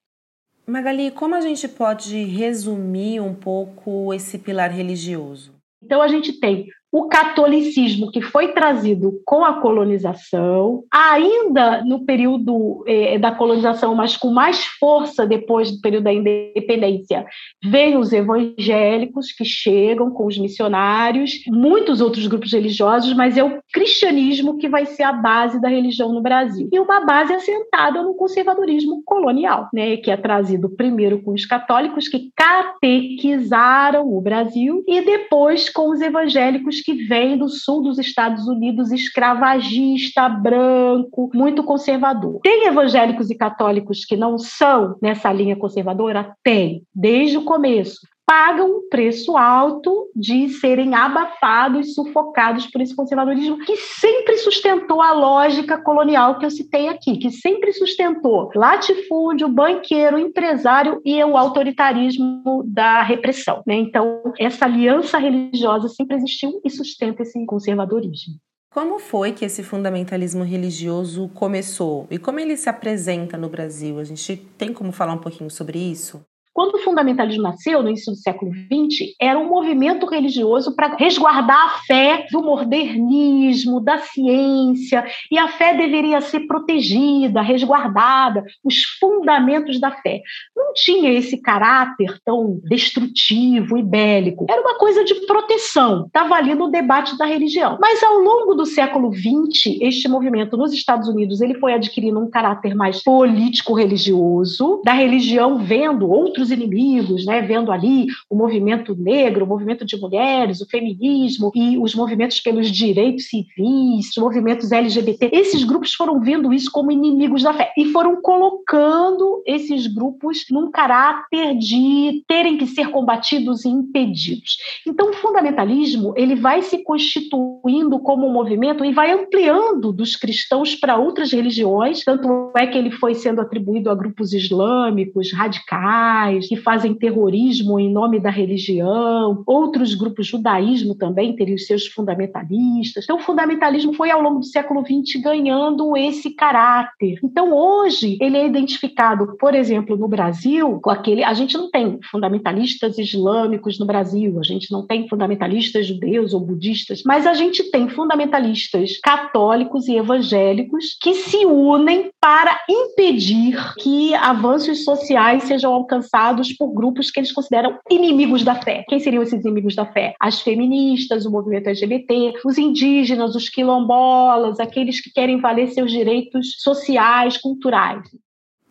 Magali, 0.69 1.11
como 1.11 1.35
a 1.35 1.41
gente 1.41 1.67
pode 1.67 2.25
resumir 2.25 3.21
um 3.21 3.35
pouco 3.35 4.13
esse 4.13 4.39
pilar 4.39 4.71
religioso? 4.71 5.55
Então, 5.83 6.03
a 6.03 6.09
gente 6.09 6.39
tem 6.39 6.67
o 6.91 7.07
catolicismo 7.09 8.11
que 8.11 8.23
foi 8.23 8.53
trazido 8.53 9.21
com 9.25 9.45
a 9.45 9.61
colonização, 9.61 10.85
ainda 10.91 11.85
no 11.85 12.05
período 12.05 12.83
eh, 12.87 13.19
da 13.19 13.31
colonização, 13.31 13.95
mas 13.95 14.17
com 14.17 14.31
mais 14.31 14.65
força 14.65 15.27
depois 15.27 15.71
do 15.71 15.81
período 15.81 16.05
da 16.05 16.13
independência, 16.13 17.27
vêm 17.63 17.97
os 17.97 18.13
evangélicos 18.13 19.33
que 19.33 19.45
chegam 19.45 20.11
com 20.11 20.27
os 20.27 20.39
missionários, 20.39 21.43
muitos 21.47 22.01
outros 22.01 22.27
grupos 22.27 22.53
religiosos, 22.53 23.13
mas 23.13 23.37
é 23.37 23.45
o 23.45 23.59
cristianismo 23.73 24.57
que 24.57 24.69
vai 24.69 24.87
ser 24.87 25.03
a 25.03 25.13
base 25.13 25.61
da 25.61 25.69
religião 25.69 26.13
no 26.13 26.23
Brasil. 26.23 26.69
E 26.73 26.81
uma 26.81 27.05
base 27.05 27.35
assentada 27.35 28.03
no 28.03 28.15
conservadorismo 28.15 29.03
colonial, 29.05 29.69
né, 29.75 29.99
que 29.99 30.11
é 30.11 30.17
trazido 30.17 30.71
primeiro 30.71 31.23
com 31.23 31.33
os 31.33 31.45
católicos 31.45 32.09
que 32.09 32.31
catequizaram 32.35 34.09
o 34.11 34.21
Brasil 34.21 34.83
e 34.87 35.03
depois 35.03 35.69
com 35.69 35.91
os 35.91 36.01
evangélicos 36.01 36.78
que 36.83 36.95
vem 37.07 37.37
do 37.37 37.49
sul 37.49 37.83
dos 37.83 37.99
Estados 37.99 38.47
Unidos, 38.47 38.91
escravagista, 38.91 40.29
branco, 40.29 41.31
muito 41.35 41.63
conservador. 41.63 42.41
Tem 42.43 42.67
evangélicos 42.67 43.31
e 43.31 43.35
católicos 43.35 44.05
que 44.05 44.17
não 44.17 44.39
são 44.39 44.97
nessa 45.03 45.33
linha 45.33 45.57
conservadora? 45.57 46.35
Tem, 46.43 46.83
desde 46.95 47.37
o 47.37 47.45
começo 47.45 48.01
pagam 48.29 48.71
um 48.71 48.89
preço 48.91 49.39
alto 49.39 50.11
de 50.15 50.51
serem 50.51 50.95
abafados, 50.95 51.95
sufocados 51.95 52.67
por 52.67 52.83
esse 52.83 52.95
conservadorismo 52.95 53.59
que 53.65 53.75
sempre 53.75 54.37
sustentou 54.37 55.01
a 55.01 55.13
lógica 55.15 55.83
colonial 55.83 56.39
que 56.39 56.45
eu 56.45 56.51
citei 56.51 56.89
aqui, 56.91 57.17
que 57.17 57.31
sempre 57.31 57.73
sustentou 57.73 58.51
latifúndio, 58.55 59.49
banqueiro, 59.49 60.19
empresário 60.19 61.01
e 61.07 61.25
o 61.25 61.39
autoritarismo 61.39 62.63
da 62.67 63.01
repressão. 63.03 63.63
Né? 63.67 63.77
Então, 63.77 64.21
essa 64.39 64.67
aliança 64.67 65.17
religiosa 65.17 65.89
sempre 65.89 66.17
existiu 66.17 66.61
e 66.63 66.69
sustenta 66.69 67.23
esse 67.23 67.43
conservadorismo. 67.47 68.35
Como 68.71 68.99
foi 68.99 69.33
que 69.33 69.47
esse 69.47 69.63
fundamentalismo 69.63 70.45
religioso 70.45 71.31
começou 71.31 72.07
e 72.11 72.19
como 72.19 72.39
ele 72.39 72.59
se 72.59 72.69
apresenta 72.69 73.39
no 73.39 73.49
Brasil? 73.49 73.99
A 73.99 74.05
gente 74.05 74.37
tem 74.59 74.75
como 74.75 74.93
falar 74.93 75.15
um 75.15 75.19
pouquinho 75.19 75.51
sobre 75.51 75.79
isso? 75.79 76.23
Quando 76.59 76.75
o 76.75 76.79
fundamentalismo 76.79 77.45
nasceu, 77.45 77.85
no 77.85 77.89
início 77.89 78.13
do 78.13 78.19
século 78.19 78.51
XX, 78.53 79.15
era 79.21 79.39
um 79.39 79.49
movimento 79.49 80.05
religioso 80.07 80.75
para 80.75 80.97
resguardar 80.97 81.57
a 81.57 81.79
fé 81.87 82.27
do 82.33 82.43
modernismo, 82.43 83.81
da 83.81 83.99
ciência, 83.99 85.07
e 85.31 85.39
a 85.39 85.47
fé 85.47 85.77
deveria 85.77 86.21
ser 86.21 86.49
protegida, 86.49 87.41
resguardada, 87.43 88.43
os 88.65 88.83
fundamentos 88.99 89.81
da 89.81 89.93
fé. 89.93 90.21
Não 90.57 90.73
tinha 90.75 91.13
esse 91.13 91.41
caráter 91.41 92.19
tão 92.25 92.59
destrutivo 92.65 93.79
e 93.79 93.83
bélico. 93.85 94.47
Era 94.51 94.61
uma 94.61 94.77
coisa 94.79 95.05
de 95.05 95.15
proteção. 95.27 96.07
Estava 96.07 96.35
ali 96.35 96.57
no 96.57 96.73
debate 96.73 97.17
da 97.17 97.25
religião. 97.25 97.79
Mas 97.81 98.03
ao 98.03 98.19
longo 98.19 98.55
do 98.57 98.67
século 98.67 99.13
XX, 99.13 99.79
este 99.81 100.09
movimento 100.09 100.57
nos 100.57 100.73
Estados 100.73 101.07
Unidos 101.07 101.41
ele 101.41 101.55
foi 101.55 101.75
adquirindo 101.75 102.19
um 102.19 102.29
caráter 102.29 102.75
mais 102.75 103.01
político-religioso, 103.05 104.83
da 104.85 104.93
religião 104.93 105.59
vendo 105.59 106.11
outros 106.11 106.48
os 106.49 106.51
inimigos, 106.51 107.27
né, 107.27 107.43
vendo 107.43 107.71
ali 107.71 108.07
o 108.29 108.35
movimento 108.35 108.95
negro, 108.95 109.45
o 109.45 109.49
movimento 109.49 109.85
de 109.85 109.97
mulheres, 109.97 110.61
o 110.61 110.69
feminismo 110.69 111.53
e 111.55 111.79
os 111.79 111.95
movimentos 111.95 112.41
pelos 112.41 112.71
direitos 112.71 113.27
civis, 113.27 114.11
os 114.11 114.17
movimentos 114.17 114.73
LGBT. 114.73 115.31
Esses 115.33 115.65
grupos 115.65 115.95
foram 115.95 116.21
vendo 116.21 116.53
isso 116.53 116.71
como 116.71 116.91
inimigos 116.91 117.43
da 117.43 117.53
fé 117.53 117.73
e 117.77 117.87
foram 117.87 118.21
colocando 118.23 119.43
esses 119.47 119.87
grupos 119.87 120.45
num 120.51 120.71
caráter 120.71 121.57
de 121.57 122.23
terem 122.27 122.57
que 122.57 122.67
ser 122.67 122.91
combatidos 122.91 123.65
e 123.65 123.69
impedidos. 123.69 124.57
Então, 124.87 125.11
o 125.11 125.15
fundamentalismo 125.15 126.15
ele 126.17 126.35
vai 126.35 126.63
se 126.63 126.83
constituindo 126.83 127.99
como 128.01 128.27
um 128.27 128.33
movimento 128.33 128.85
e 128.85 128.93
vai 128.93 129.11
ampliando 129.11 129.93
dos 129.93 130.17
cristãos 130.17 130.75
para 130.75 130.97
outras 130.97 131.33
religiões, 131.33 132.05
tanto 132.05 132.53
é 132.57 132.67
que 132.67 132.79
ele 132.79 132.91
foi 132.91 133.15
sendo 133.15 133.41
atribuído 133.41 133.91
a 133.91 133.95
grupos 133.95 134.33
islâmicos 134.33 135.33
radicais 135.33 136.38
que 136.47 136.57
fazem 136.57 136.95
terrorismo 136.95 137.81
em 137.81 137.91
nome 137.91 138.21
da 138.21 138.31
religião, 138.31 139.43
outros 139.47 139.95
grupos, 139.95 140.27
judaísmo 140.27 140.95
também, 140.95 141.35
teriam 141.35 141.59
seus 141.59 141.87
fundamentalistas. 141.87 143.05
Então, 143.05 143.17
o 143.17 143.23
fundamentalismo 143.23 143.93
foi, 143.95 144.11
ao 144.11 144.21
longo 144.21 144.41
do 144.41 144.47
século 144.47 144.85
XX, 144.85 145.21
ganhando 145.23 145.97
esse 145.97 146.31
caráter. 146.31 147.19
Então, 147.25 147.53
hoje, 147.53 148.19
ele 148.21 148.37
é 148.37 148.47
identificado, 148.47 149.37
por 149.39 149.55
exemplo, 149.55 149.97
no 149.97 150.09
Brasil, 150.09 150.79
com 150.81 150.91
aquele. 150.91 151.25
A 151.25 151.35
gente 151.35 151.57
não 151.57 151.71
tem 151.71 151.99
fundamentalistas 152.11 152.99
islâmicos 152.99 153.79
no 153.79 153.87
Brasil, 153.87 154.39
a 154.39 154.43
gente 154.43 154.71
não 154.71 154.87
tem 154.87 155.09
fundamentalistas 155.09 155.87
judeus 155.87 156.35
ou 156.35 156.41
budistas, 156.41 157.03
mas 157.05 157.27
a 157.27 157.35
gente 157.35 157.71
tem 157.71 157.89
fundamentalistas 157.89 158.99
católicos 159.03 159.89
e 159.89 159.97
evangélicos 159.97 160.97
que 161.01 161.15
se 161.15 161.47
unem 161.47 162.11
para 162.21 162.59
impedir 162.69 163.75
que 163.77 164.15
avanços 164.15 164.85
sociais 164.85 165.45
sejam 165.45 165.73
alcançados 165.73 166.18
por 166.57 166.73
grupos 166.73 167.11
que 167.11 167.21
eles 167.21 167.33
consideram 167.33 167.79
inimigos 167.91 168.43
da 168.45 168.55
fé. 168.55 168.85
Quem 168.89 169.01
seriam 169.01 169.23
esses 169.23 169.45
inimigos 169.45 169.75
da 169.75 169.87
fé? 169.87 170.15
As 170.21 170.41
feministas, 170.41 171.25
o 171.25 171.31
movimento 171.31 171.69
LGBT, 171.69 172.35
os 172.45 172.59
indígenas, 172.59 173.35
os 173.35 173.49
quilombolas, 173.49 174.59
aqueles 174.59 175.01
que 175.01 175.11
querem 175.11 175.41
valer 175.41 175.69
seus 175.69 175.91
direitos 175.91 176.57
sociais, 176.59 177.37
culturais. 177.37 178.03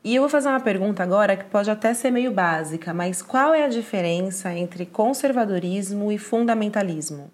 E 0.04 0.16
eu 0.16 0.22
vou 0.22 0.30
fazer 0.30 0.48
uma 0.48 0.60
pergunta 0.60 1.04
agora 1.04 1.36
que 1.36 1.46
pode 1.46 1.70
até 1.70 1.94
ser 1.94 2.12
meio 2.12 2.32
básica, 2.32 2.94
mas 2.94 3.22
qual 3.22 3.54
é 3.54 3.66
a 3.66 3.68
diferença 3.68 4.54
entre 4.54 4.86
conservadorismo 4.86 6.12
e 6.12 6.18
fundamentalismo? 6.18 7.30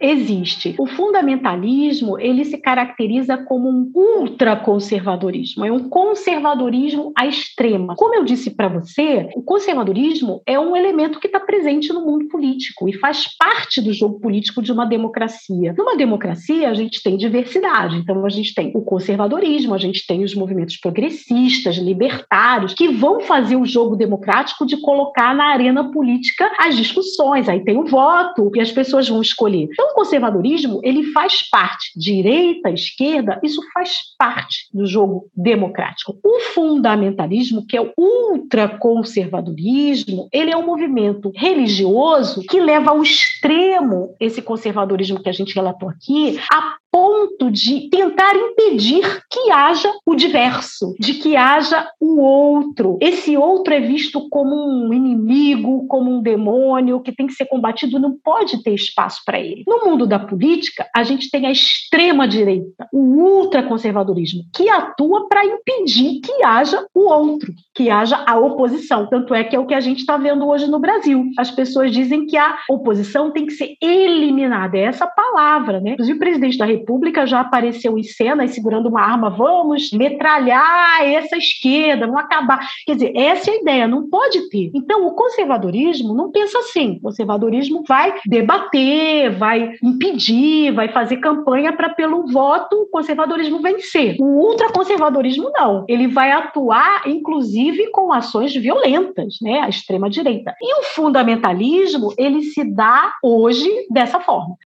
Existe. 0.00 0.74
O 0.78 0.86
fundamentalismo, 0.86 2.18
ele 2.18 2.44
se 2.44 2.58
caracteriza 2.58 3.36
como 3.36 3.68
um 3.68 3.90
ultraconservadorismo, 3.94 5.64
é 5.64 5.72
um 5.72 5.88
conservadorismo 5.88 7.12
à 7.16 7.26
extrema. 7.26 7.94
Como 7.96 8.14
eu 8.14 8.24
disse 8.24 8.50
para 8.50 8.68
você, 8.68 9.28
o 9.34 9.42
conservadorismo 9.42 10.42
é 10.46 10.58
um 10.58 10.74
elemento 10.74 11.20
que 11.20 11.26
está 11.26 11.38
presente 11.38 11.92
no 11.92 12.04
mundo 12.04 12.28
político 12.28 12.88
e 12.88 12.98
faz 12.98 13.26
parte 13.36 13.80
do 13.80 13.92
jogo 13.92 14.18
político 14.20 14.62
de 14.62 14.72
uma 14.72 14.86
democracia. 14.86 15.74
Numa 15.76 15.96
democracia, 15.96 16.70
a 16.70 16.74
gente 16.74 17.02
tem 17.02 17.16
diversidade, 17.16 17.96
então 17.96 18.24
a 18.24 18.28
gente 18.28 18.54
tem 18.54 18.72
o 18.74 18.82
conservadorismo, 18.82 19.74
a 19.74 19.78
gente 19.78 20.06
tem 20.06 20.24
os 20.24 20.34
movimentos 20.34 20.76
progressistas, 20.76 21.76
libertários, 21.76 22.74
que 22.74 22.88
vão 22.88 23.20
fazer 23.20 23.56
o 23.56 23.66
jogo 23.66 23.96
democrático 23.96 24.64
de 24.64 24.80
colocar 24.80 25.34
na 25.34 25.52
arena 25.52 25.90
política 25.90 26.50
as 26.58 26.76
discussões, 26.76 27.48
aí 27.48 27.62
tem 27.64 27.78
o 27.78 27.84
voto 27.84 28.50
e 28.54 28.60
as 28.60 28.70
pessoas 28.72 29.08
vão 29.08 29.20
escolher. 29.20 29.68
Então, 29.70 29.89
o 29.90 29.94
conservadorismo, 29.94 30.80
ele 30.82 31.04
faz 31.12 31.48
parte, 31.48 31.92
direita, 31.96 32.68
esquerda, 32.70 33.38
isso 33.42 33.62
faz 33.72 33.98
parte 34.18 34.68
do 34.72 34.86
jogo 34.86 35.28
democrático. 35.36 36.18
O 36.24 36.40
fundamentalismo, 36.54 37.66
que 37.66 37.76
é 37.76 37.80
o 37.80 37.92
ultraconservadorismo, 37.96 40.28
ele 40.32 40.50
é 40.50 40.56
um 40.56 40.66
movimento 40.66 41.30
religioso 41.34 42.42
que 42.42 42.60
leva 42.60 42.90
ao 42.90 43.02
extremo 43.02 44.14
esse 44.18 44.40
conservadorismo 44.40 45.22
que 45.22 45.28
a 45.28 45.32
gente 45.32 45.54
relatou 45.54 45.88
aqui, 45.88 46.38
a 46.52 46.76
ponto 46.90 47.50
de 47.50 47.88
tentar 47.88 48.34
impedir 48.36 49.22
que 49.30 49.50
haja 49.50 49.90
o 50.04 50.14
diverso, 50.14 50.94
de 50.98 51.14
que 51.14 51.36
haja 51.36 51.88
o 52.00 52.20
outro. 52.20 52.98
Esse 53.00 53.36
outro 53.36 53.72
é 53.72 53.80
visto 53.80 54.28
como 54.28 54.54
um 54.54 54.92
inimigo, 54.92 55.86
como 55.86 56.10
um 56.10 56.22
demônio 56.22 57.00
que 57.00 57.12
tem 57.12 57.26
que 57.26 57.34
ser 57.34 57.46
combatido, 57.46 57.98
não 57.98 58.16
pode 58.22 58.62
ter 58.62 58.74
espaço 58.74 59.22
para 59.24 59.38
ele. 59.38 59.64
No 59.66 59.84
mundo 59.84 60.06
da 60.06 60.18
política, 60.18 60.88
a 60.94 61.02
gente 61.02 61.30
tem 61.30 61.46
a 61.46 61.52
extrema 61.52 62.26
direita, 62.26 62.88
o 62.92 62.98
ultraconservadorismo, 62.98 64.42
que 64.54 64.68
atua 64.68 65.28
para 65.28 65.44
impedir 65.44 66.20
que 66.20 66.44
haja 66.44 66.84
o 66.94 67.08
outro, 67.08 67.52
que 67.74 67.88
haja 67.88 68.22
a 68.26 68.38
oposição. 68.38 69.06
Tanto 69.08 69.34
é 69.34 69.44
que 69.44 69.54
é 69.54 69.58
o 69.58 69.66
que 69.66 69.74
a 69.74 69.80
gente 69.80 70.00
está 70.00 70.16
vendo 70.16 70.46
hoje 70.46 70.66
no 70.68 70.80
Brasil. 70.80 71.24
As 71.38 71.50
pessoas 71.50 71.92
dizem 71.92 72.26
que 72.26 72.36
a 72.36 72.58
oposição 72.68 73.30
tem 73.30 73.46
que 73.46 73.52
ser 73.52 73.76
eliminada. 73.80 74.76
É 74.76 74.82
essa 74.82 75.06
palavra, 75.06 75.80
né? 75.80 75.92
Inclusive, 75.92 76.16
o 76.16 76.20
presidente 76.20 76.58
da 76.58 76.64
República 76.64 76.79
já 77.26 77.40
apareceu 77.40 77.98
em 77.98 78.02
cena 78.02 78.46
segurando 78.48 78.88
uma 78.88 79.00
arma. 79.00 79.30
Vamos 79.30 79.90
metralhar 79.92 81.02
essa 81.02 81.36
esquerda, 81.36 82.06
vamos 82.06 82.22
acabar. 82.22 82.66
Quer 82.86 82.94
dizer, 82.94 83.16
essa 83.16 83.50
é 83.50 83.54
a 83.54 83.60
ideia, 83.60 83.88
não 83.88 84.08
pode 84.08 84.48
ter. 84.48 84.70
Então, 84.74 85.06
o 85.06 85.14
conservadorismo 85.14 86.14
não 86.14 86.30
pensa 86.30 86.58
assim. 86.58 86.96
O 86.98 87.00
conservadorismo 87.00 87.82
vai 87.86 88.14
debater, 88.26 89.30
vai 89.36 89.72
impedir, 89.82 90.72
vai 90.72 90.88
fazer 90.92 91.18
campanha 91.18 91.72
para, 91.72 91.90
pelo 91.90 92.26
voto, 92.26 92.76
o 92.76 92.86
conservadorismo 92.86 93.60
vencer. 93.60 94.16
O 94.20 94.48
ultraconservadorismo 94.48 95.50
não. 95.52 95.84
Ele 95.88 96.06
vai 96.06 96.32
atuar, 96.32 97.06
inclusive, 97.06 97.90
com 97.90 98.12
ações 98.12 98.54
violentas, 98.54 99.36
né? 99.42 99.60
A 99.60 99.68
extrema-direita. 99.68 100.54
E 100.60 100.80
o 100.80 100.82
fundamentalismo, 100.84 102.12
ele 102.16 102.42
se 102.42 102.64
dá 102.64 103.14
hoje 103.22 103.68
dessa 103.90 104.20
forma. 104.20 104.56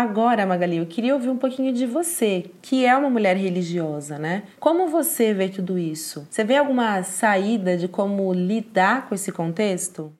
Agora, 0.00 0.46
Magali, 0.46 0.76
eu 0.76 0.86
queria 0.86 1.12
ouvir 1.12 1.28
um 1.28 1.36
pouquinho 1.36 1.72
de 1.72 1.84
você, 1.84 2.52
que 2.62 2.86
é 2.86 2.96
uma 2.96 3.10
mulher 3.10 3.36
religiosa, 3.36 4.16
né? 4.16 4.44
Como 4.60 4.86
você 4.86 5.34
vê 5.34 5.48
tudo 5.48 5.76
isso? 5.76 6.24
Você 6.30 6.44
vê 6.44 6.54
alguma 6.54 7.02
saída 7.02 7.76
de 7.76 7.88
como 7.88 8.32
lidar 8.32 9.08
com 9.08 9.16
esse 9.16 9.32
contexto? 9.32 10.12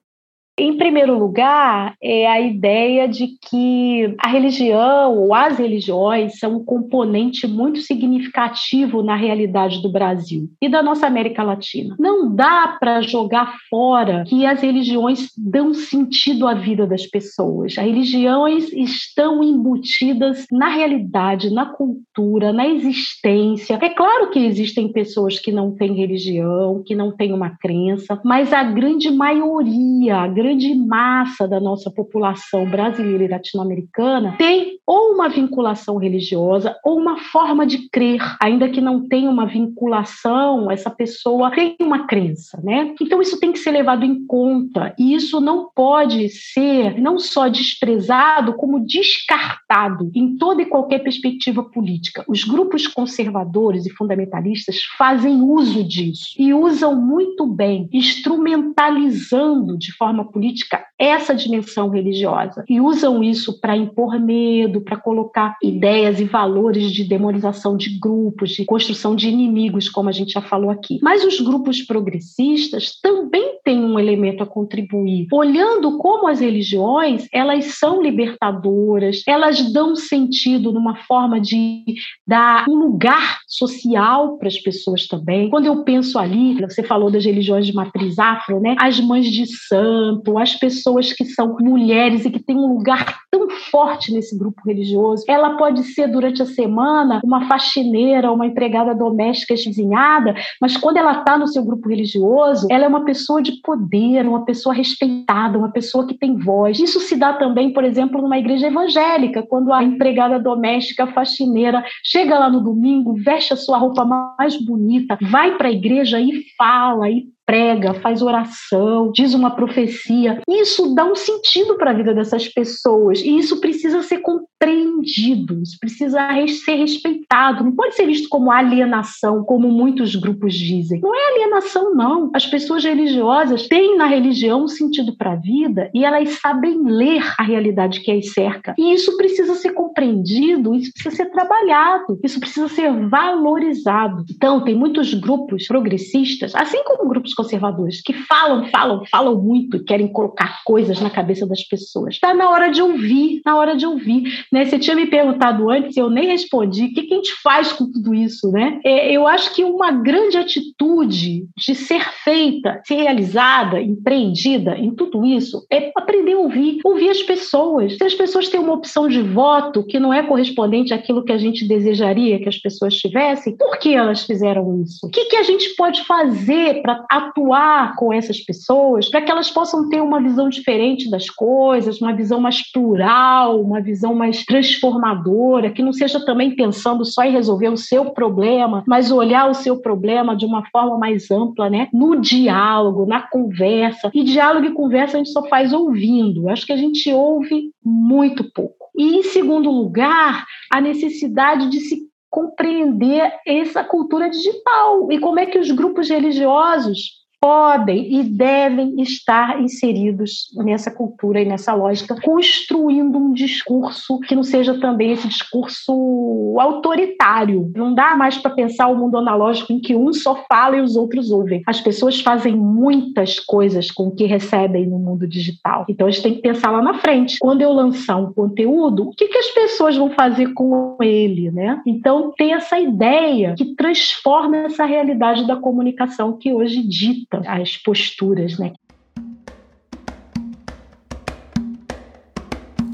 Em 0.58 0.76
primeiro 0.76 1.16
lugar, 1.16 1.94
é 2.02 2.26
a 2.26 2.40
ideia 2.40 3.06
de 3.06 3.28
que 3.48 4.12
a 4.18 4.26
religião 4.26 5.16
ou 5.16 5.32
as 5.32 5.56
religiões 5.56 6.36
são 6.40 6.56
um 6.56 6.64
componente 6.64 7.46
muito 7.46 7.78
significativo 7.78 9.00
na 9.00 9.14
realidade 9.14 9.80
do 9.80 9.88
Brasil 9.88 10.48
e 10.60 10.68
da 10.68 10.82
nossa 10.82 11.06
América 11.06 11.44
Latina. 11.44 11.94
Não 11.96 12.34
dá 12.34 12.76
para 12.80 13.00
jogar 13.02 13.54
fora 13.70 14.24
que 14.26 14.44
as 14.44 14.60
religiões 14.60 15.28
dão 15.38 15.72
sentido 15.72 16.48
à 16.48 16.54
vida 16.54 16.88
das 16.88 17.06
pessoas. 17.06 17.78
As 17.78 17.84
religiões 17.84 18.72
estão 18.72 19.44
embutidas 19.44 20.44
na 20.50 20.68
realidade, 20.68 21.54
na 21.54 21.66
cultura, 21.66 22.52
na 22.52 22.66
existência. 22.66 23.78
É 23.80 23.90
claro 23.90 24.30
que 24.30 24.40
existem 24.40 24.90
pessoas 24.90 25.38
que 25.38 25.52
não 25.52 25.70
têm 25.70 25.94
religião, 25.94 26.82
que 26.84 26.96
não 26.96 27.12
têm 27.12 27.32
uma 27.32 27.50
crença, 27.50 28.20
mas 28.24 28.52
a 28.52 28.64
grande 28.64 29.08
maioria, 29.08 30.16
a 30.16 30.26
grande 30.26 30.47
grande 30.48 30.74
massa 30.74 31.46
da 31.46 31.60
nossa 31.60 31.90
população 31.90 32.64
brasileira 32.64 33.24
e 33.24 33.28
latino-americana 33.28 34.34
tem 34.38 34.78
ou 34.86 35.12
uma 35.12 35.28
vinculação 35.28 35.98
religiosa 35.98 36.74
ou 36.82 36.98
uma 36.98 37.18
forma 37.18 37.66
de 37.66 37.90
crer, 37.90 38.22
ainda 38.40 38.70
que 38.70 38.80
não 38.80 39.06
tenha 39.06 39.28
uma 39.28 39.44
vinculação, 39.44 40.70
essa 40.70 40.88
pessoa 40.88 41.50
tem 41.50 41.76
uma 41.80 42.06
crença, 42.06 42.58
né? 42.64 42.94
Então 42.98 43.20
isso 43.20 43.38
tem 43.38 43.52
que 43.52 43.58
ser 43.58 43.72
levado 43.72 44.06
em 44.06 44.24
conta 44.26 44.94
e 44.98 45.14
isso 45.14 45.38
não 45.38 45.68
pode 45.74 46.30
ser 46.30 46.98
não 46.98 47.18
só 47.18 47.48
desprezado, 47.48 48.54
como 48.54 48.80
descartado 48.86 50.10
em 50.14 50.38
toda 50.38 50.62
e 50.62 50.66
qualquer 50.66 51.00
perspectiva 51.00 51.62
política. 51.62 52.24
Os 52.26 52.44
grupos 52.44 52.86
conservadores 52.86 53.84
e 53.84 53.90
fundamentalistas 53.90 54.78
fazem 54.96 55.42
uso 55.42 55.84
disso 55.84 56.30
e 56.38 56.54
usam 56.54 56.98
muito 56.98 57.46
bem, 57.46 57.86
instrumentalizando 57.92 59.76
de 59.76 59.92
forma 59.92 60.24
política 60.24 60.37
uliczka. 60.38 60.87
Essa 60.98 61.34
dimensão 61.34 61.90
religiosa 61.90 62.64
e 62.68 62.80
usam 62.80 63.22
isso 63.22 63.60
para 63.60 63.76
impor 63.76 64.18
medo, 64.18 64.80
para 64.80 64.96
colocar 64.96 65.56
ideias 65.62 66.18
e 66.20 66.24
valores 66.24 66.90
de 66.90 67.04
demonização 67.04 67.76
de 67.76 67.98
grupos, 67.98 68.50
de 68.50 68.64
construção 68.64 69.14
de 69.14 69.28
inimigos, 69.28 69.88
como 69.88 70.08
a 70.08 70.12
gente 70.12 70.32
já 70.32 70.42
falou 70.42 70.70
aqui. 70.70 70.98
Mas 71.02 71.24
os 71.24 71.40
grupos 71.40 71.82
progressistas 71.82 72.98
também 73.00 73.58
têm 73.64 73.78
um 73.78 73.98
elemento 73.98 74.42
a 74.42 74.46
contribuir, 74.46 75.28
olhando 75.32 75.98
como 75.98 76.26
as 76.26 76.40
religiões 76.40 77.28
elas 77.32 77.78
são 77.78 78.02
libertadoras, 78.02 79.22
elas 79.26 79.72
dão 79.72 79.94
sentido 79.94 80.72
numa 80.72 80.96
forma 81.04 81.40
de 81.40 81.84
dar 82.26 82.64
um 82.68 82.74
lugar 82.74 83.38
social 83.46 84.36
para 84.38 84.48
as 84.48 84.58
pessoas 84.58 85.06
também. 85.06 85.48
Quando 85.50 85.66
eu 85.66 85.84
penso 85.84 86.18
ali, 86.18 86.54
você 86.60 86.82
falou 86.82 87.10
das 87.10 87.24
religiões 87.24 87.66
de 87.66 87.74
matriz 87.74 88.18
afro, 88.18 88.60
né? 88.60 88.74
As 88.80 88.98
mães 88.98 89.26
de 89.26 89.46
santo 89.46 90.38
as 90.38 90.54
pessoas 90.54 90.87
que 91.16 91.24
são 91.24 91.56
mulheres 91.60 92.24
e 92.24 92.30
que 92.30 92.42
têm 92.42 92.56
um 92.56 92.74
lugar 92.74 93.18
tão 93.30 93.48
forte 93.70 94.12
nesse 94.12 94.36
grupo 94.38 94.60
religioso. 94.66 95.24
Ela 95.28 95.56
pode 95.56 95.82
ser, 95.84 96.08
durante 96.08 96.42
a 96.42 96.46
semana, 96.46 97.20
uma 97.24 97.46
faxineira, 97.46 98.32
uma 98.32 98.46
empregada 98.46 98.94
doméstica 98.94 99.54
esvizinhada, 99.54 100.34
mas 100.60 100.76
quando 100.76 100.96
ela 100.96 101.18
está 101.18 101.36
no 101.36 101.46
seu 101.46 101.64
grupo 101.64 101.88
religioso, 101.88 102.66
ela 102.70 102.84
é 102.84 102.88
uma 102.88 103.04
pessoa 103.04 103.42
de 103.42 103.60
poder, 103.62 104.26
uma 104.26 104.44
pessoa 104.44 104.74
respeitada, 104.74 105.58
uma 105.58 105.70
pessoa 105.70 106.06
que 106.06 106.16
tem 106.16 106.36
voz. 106.36 106.78
Isso 106.78 107.00
se 107.00 107.16
dá 107.16 107.32
também, 107.32 107.72
por 107.72 107.84
exemplo, 107.84 108.20
numa 108.20 108.38
igreja 108.38 108.68
evangélica, 108.68 109.42
quando 109.42 109.72
a 109.72 109.82
empregada 109.82 110.38
doméstica, 110.38 111.04
a 111.04 111.12
faxineira, 111.12 111.84
chega 112.04 112.38
lá 112.38 112.50
no 112.50 112.60
domingo, 112.60 113.14
veste 113.14 113.52
a 113.52 113.56
sua 113.56 113.78
roupa 113.78 114.04
mais 114.04 114.56
bonita, 114.64 115.18
vai 115.30 115.56
para 115.56 115.68
a 115.68 115.72
igreja 115.72 116.20
e 116.20 116.42
fala, 116.56 117.10
e 117.10 117.26
prega, 117.48 117.94
faz 117.94 118.20
oração, 118.20 119.10
diz 119.10 119.32
uma 119.32 119.56
profecia. 119.56 120.42
Isso 120.46 120.94
dá 120.94 121.06
um 121.06 121.14
sentido 121.14 121.76
para 121.78 121.92
a 121.92 121.94
vida 121.94 122.12
dessas 122.12 122.46
pessoas 122.46 123.22
e 123.22 123.38
isso 123.38 123.58
precisa 123.58 124.02
ser 124.02 124.18
compreendido, 124.18 125.62
isso 125.62 125.78
precisa 125.80 126.28
ser 126.46 126.74
respeitado. 126.74 127.64
Não 127.64 127.72
pode 127.72 127.94
ser 127.94 128.04
visto 128.04 128.28
como 128.28 128.52
alienação, 128.52 129.42
como 129.44 129.70
muitos 129.70 130.14
grupos 130.14 130.54
dizem. 130.54 131.00
Não 131.00 131.14
é 131.14 131.32
alienação, 131.32 131.94
não. 131.94 132.30
As 132.34 132.44
pessoas 132.44 132.84
religiosas 132.84 133.66
têm 133.66 133.96
na 133.96 134.04
religião 134.04 134.64
um 134.64 134.68
sentido 134.68 135.16
para 135.16 135.32
a 135.32 135.36
vida 135.36 135.90
e 135.94 136.04
elas 136.04 136.28
sabem 136.42 136.82
ler 136.84 137.22
a 137.38 137.42
realidade 137.42 138.00
que 138.00 138.10
as 138.10 138.28
cerca. 138.28 138.74
E 138.76 138.92
isso 138.92 139.16
precisa 139.16 139.54
ser 139.54 139.70
compreendido, 139.70 140.74
isso 140.74 140.92
precisa 140.92 141.16
ser 141.16 141.30
trabalhado, 141.30 142.20
isso 142.22 142.38
precisa 142.38 142.68
ser 142.68 143.08
valorizado. 143.08 144.26
Então, 144.30 144.62
tem 144.62 144.74
muitos 144.74 145.14
grupos 145.14 145.66
progressistas, 145.66 146.54
assim 146.54 146.84
como 146.84 147.08
grupos 147.08 147.37
conservadores 147.38 148.02
que 148.02 148.12
falam, 148.12 148.66
falam, 148.66 149.04
falam 149.06 149.40
muito 149.40 149.76
e 149.76 149.84
querem 149.84 150.08
colocar 150.08 150.60
coisas 150.64 151.00
na 151.00 151.10
cabeça 151.10 151.46
das 151.46 151.62
pessoas. 151.62 152.14
Está 152.14 152.34
na 152.34 152.50
hora 152.50 152.68
de 152.68 152.82
ouvir, 152.82 153.40
na 153.44 153.56
hora 153.56 153.76
de 153.76 153.86
ouvir. 153.86 154.44
Né? 154.52 154.64
Você 154.64 154.78
tinha 154.78 154.96
me 154.96 155.06
perguntado 155.06 155.70
antes, 155.70 155.96
eu 155.96 156.10
nem 156.10 156.26
respondi. 156.26 156.86
O 156.86 156.94
que, 156.94 157.02
que 157.02 157.18
gente 157.18 157.34
faz 157.42 157.72
com 157.72 157.90
tudo 157.90 158.14
isso, 158.14 158.50
né? 158.50 158.80
É, 158.84 159.12
eu 159.12 159.26
acho 159.26 159.54
que 159.54 159.64
uma 159.64 159.90
grande 159.90 160.38
atitude 160.38 161.46
de 161.56 161.74
ser 161.74 162.02
feita, 162.24 162.80
ser 162.84 162.96
realizada, 162.96 163.80
empreendida 163.80 164.76
em 164.76 164.94
tudo 164.94 165.24
isso 165.24 165.66
é 165.70 165.92
aprender 165.96 166.34
a 166.34 166.38
ouvir, 166.38 166.78
ouvir 166.84 167.10
as 167.10 167.22
pessoas. 167.22 167.96
Se 167.96 168.04
as 168.04 168.14
pessoas 168.14 168.48
têm 168.48 168.60
uma 168.60 168.74
opção 168.74 169.08
de 169.08 169.20
voto 169.20 169.84
que 169.84 169.98
não 169.98 170.12
é 170.12 170.22
correspondente 170.22 170.94
àquilo 170.94 171.24
que 171.24 171.32
a 171.32 171.38
gente 171.38 171.66
desejaria 171.66 172.38
que 172.38 172.48
as 172.48 172.58
pessoas 172.58 172.94
tivessem, 172.94 173.56
por 173.56 173.78
que 173.78 173.94
elas 173.94 174.24
fizeram 174.24 174.82
isso? 174.82 175.06
O 175.06 175.10
que, 175.10 175.26
que 175.26 175.36
a 175.36 175.42
gente 175.42 175.74
pode 175.76 176.04
fazer 176.04 176.82
para 176.82 177.04
atuar 177.28 177.94
com 177.96 178.12
essas 178.12 178.40
pessoas, 178.40 179.08
para 179.08 179.22
que 179.22 179.30
elas 179.30 179.50
possam 179.50 179.88
ter 179.88 180.00
uma 180.00 180.20
visão 180.20 180.48
diferente 180.48 181.10
das 181.10 181.30
coisas, 181.30 182.00
uma 182.00 182.12
visão 182.12 182.40
mais 182.40 182.70
plural, 182.72 183.60
uma 183.60 183.80
visão 183.80 184.14
mais 184.14 184.44
transformadora, 184.44 185.70
que 185.70 185.82
não 185.82 185.92
seja 185.92 186.24
também 186.24 186.54
pensando 186.54 187.04
só 187.04 187.24
em 187.24 187.32
resolver 187.32 187.68
o 187.68 187.76
seu 187.76 188.06
problema, 188.06 188.82
mas 188.86 189.10
olhar 189.10 189.50
o 189.50 189.54
seu 189.54 189.80
problema 189.80 190.36
de 190.36 190.44
uma 190.44 190.64
forma 190.70 190.98
mais 190.98 191.30
ampla, 191.30 191.70
né? 191.70 191.88
No 191.92 192.20
diálogo, 192.20 193.06
na 193.06 193.22
conversa. 193.22 194.10
E 194.14 194.24
diálogo 194.24 194.66
e 194.66 194.72
conversa 194.72 195.16
a 195.16 195.18
gente 195.18 195.30
só 195.30 195.46
faz 195.48 195.72
ouvindo. 195.72 196.48
Acho 196.48 196.66
que 196.66 196.72
a 196.72 196.76
gente 196.76 197.12
ouve 197.12 197.70
muito 197.84 198.44
pouco. 198.52 198.88
E, 198.96 199.18
em 199.18 199.22
segundo 199.22 199.70
lugar, 199.70 200.44
a 200.72 200.80
necessidade 200.80 201.70
de 201.70 201.80
se 201.80 202.07
compreender 202.30 203.32
essa 203.46 203.82
cultura 203.82 204.28
digital 204.28 205.10
e 205.10 205.18
como 205.18 205.40
é 205.40 205.46
que 205.46 205.58
os 205.58 205.70
grupos 205.70 206.08
religiosos 206.08 207.18
podem 207.40 208.18
e 208.18 208.22
devem 208.24 209.00
estar 209.00 209.60
inseridos 209.60 210.48
nessa 210.56 210.90
cultura 210.90 211.40
e 211.40 211.44
nessa 211.44 211.72
lógica, 211.72 212.20
construindo 212.20 213.16
um 213.16 213.32
discurso 213.32 214.18
que 214.20 214.34
não 214.34 214.42
seja 214.42 214.78
também 214.80 215.12
esse 215.12 215.28
discurso 215.28 216.56
autoritário. 216.58 217.70
Não 217.74 217.94
dá 217.94 218.16
mais 218.16 218.36
para 218.36 218.50
pensar 218.50 218.88
o 218.88 218.96
mundo 218.96 219.16
analógico 219.16 219.72
em 219.72 219.80
que 219.80 219.94
um 219.94 220.12
só 220.12 220.44
fala 220.48 220.76
e 220.76 220.80
os 220.80 220.96
outros 220.96 221.30
ouvem. 221.30 221.62
As 221.66 221.80
pessoas 221.80 222.20
fazem 222.20 222.56
muitas 222.56 223.38
coisas 223.38 223.90
com 223.90 224.08
o 224.08 224.14
que 224.14 224.24
recebem 224.24 224.86
no 224.86 224.98
mundo 224.98 225.26
digital. 225.26 225.84
Então 225.88 226.06
a 226.06 226.10
gente 226.10 226.22
tem 226.22 226.34
que 226.34 226.42
pensar 226.42 226.70
lá 226.70 226.82
na 226.82 226.94
frente. 226.94 227.38
Quando 227.38 227.62
eu 227.62 227.72
lançar 227.72 228.16
um 228.16 228.32
conteúdo, 228.32 229.08
o 229.08 229.10
que, 229.10 229.28
que 229.28 229.38
as 229.38 229.48
pessoas 229.48 229.96
vão 229.96 230.10
fazer 230.10 230.52
com 230.54 230.96
ele, 231.00 231.50
né? 231.50 231.80
Então 231.86 232.32
tem 232.36 232.52
essa 232.52 232.78
ideia 232.78 233.54
que 233.56 233.76
transforma 233.76 234.56
essa 234.56 234.84
realidade 234.84 235.46
da 235.46 235.56
comunicação 235.56 236.36
que 236.36 236.52
hoje 236.52 236.82
dita 236.82 237.27
as 237.30 237.76
posturas, 237.76 238.58
né? 238.58 238.72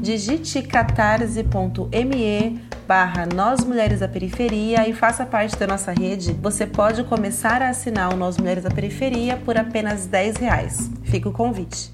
Digite 0.00 0.62
catarse.me 0.62 2.60
barra 2.86 3.26
Nós 3.26 3.64
Mulheres 3.64 4.00
da 4.00 4.08
Periferia 4.08 4.88
e 4.88 4.94
faça 4.94 5.26
parte 5.26 5.56
da 5.56 5.66
nossa 5.66 5.92
rede. 5.92 6.32
Você 6.40 6.66
pode 6.66 7.04
começar 7.04 7.60
a 7.60 7.68
assinar 7.68 8.12
o 8.12 8.16
Nós 8.16 8.38
Mulheres 8.38 8.64
da 8.64 8.70
Periferia 8.70 9.36
por 9.36 9.56
apenas 9.58 10.06
10 10.06 10.36
reais. 10.36 10.90
Fica 11.04 11.28
o 11.28 11.32
convite. 11.32 11.92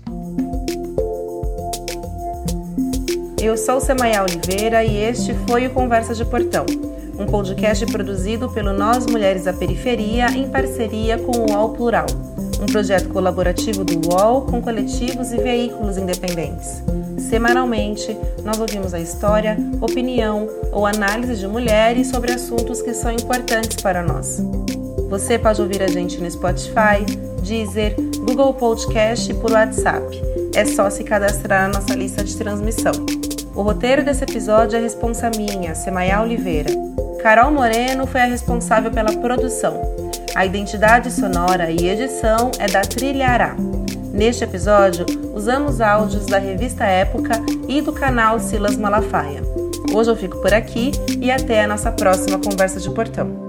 Eu 3.41 3.57
sou 3.57 3.81
Semaia 3.81 4.23
Oliveira 4.23 4.85
e 4.85 4.97
este 4.97 5.35
foi 5.49 5.67
o 5.67 5.71
Conversa 5.71 6.15
de 6.15 6.25
Portão 6.25 6.65
um 7.19 7.27
podcast 7.27 7.87
produzido 7.87 8.51
pelo 8.51 8.73
Nós 8.73 9.07
Mulheres 9.07 9.45
da 9.45 9.53
Periferia 9.53 10.27
em 10.31 10.49
parceria 10.51 11.17
com 11.19 11.31
o 11.33 11.53
UOL 11.53 11.71
Plural, 11.71 12.07
um 12.65 12.67
projeto 12.67 13.11
colaborativo 13.11 13.85
do 13.85 14.09
UOL 14.09 14.43
com 14.43 14.61
coletivos 14.61 15.33
e 15.33 15.37
veículos 15.37 15.99
independentes. 15.99 16.83
Semanalmente, 17.19 18.17
nós 18.43 18.59
ouvimos 18.59 18.95
a 18.95 19.01
história, 19.01 19.57
opinião 19.81 20.49
ou 20.73 20.87
análise 20.87 21.37
de 21.37 21.47
mulheres 21.47 22.09
sobre 22.09 22.33
assuntos 22.33 22.81
que 22.81 22.95
são 22.95 23.13
importantes 23.13 23.77
para 23.83 24.03
nós. 24.03 24.43
Você 25.11 25.39
pode 25.39 25.61
ouvir 25.61 25.83
a 25.83 25.87
gente 25.87 26.19
no 26.21 26.31
Spotify, 26.31 27.05
Deezer, 27.43 27.95
Google 28.27 28.55
Podcast 28.55 29.31
e 29.31 29.35
por 29.35 29.53
WhatsApp. 29.53 30.21
É 30.55 30.65
só 30.65 30.89
se 30.89 31.05
cadastrar 31.05 31.69
na 31.69 31.79
nossa 31.79 31.95
lista 31.95 32.25
de 32.25 32.35
transmissão. 32.35 32.93
O 33.55 33.63
roteiro 33.63 34.03
desse 34.03 34.25
episódio 34.25 34.79
é 34.79 34.81
responsa 34.81 35.31
minha, 35.37 35.75
Semaia 35.75 36.21
Oliveira. 36.23 36.71
Carol 37.23 37.53
Moreno 37.53 38.07
foi 38.07 38.23
a 38.23 38.27
responsável 38.27 38.91
pela 38.91 39.13
produção. 39.17 39.94
A 40.35 40.45
identidade 40.45 41.13
sonora 41.13 41.71
e 41.71 41.89
edição 41.89 42.51
é 42.59 42.67
da 42.67 42.81
Trilha 42.81 43.29
Ará. 43.29 43.57
Neste 44.13 44.43
episódio, 44.43 45.07
usamos 45.33 45.81
áudios 45.81 46.27
da 46.27 46.39
revista 46.39 46.85
Época 46.85 47.35
e 47.69 47.81
do 47.81 47.93
canal 47.93 48.41
Silas 48.41 48.77
Malafaia. 48.77 49.43
Hoje 49.95 50.11
eu 50.11 50.17
fico 50.17 50.41
por 50.41 50.53
aqui 50.53 50.91
e 51.21 51.31
até 51.31 51.63
a 51.63 51.69
nossa 51.69 51.93
próxima 51.93 52.41
conversa 52.41 52.81
de 52.81 52.91
portão. 52.91 53.44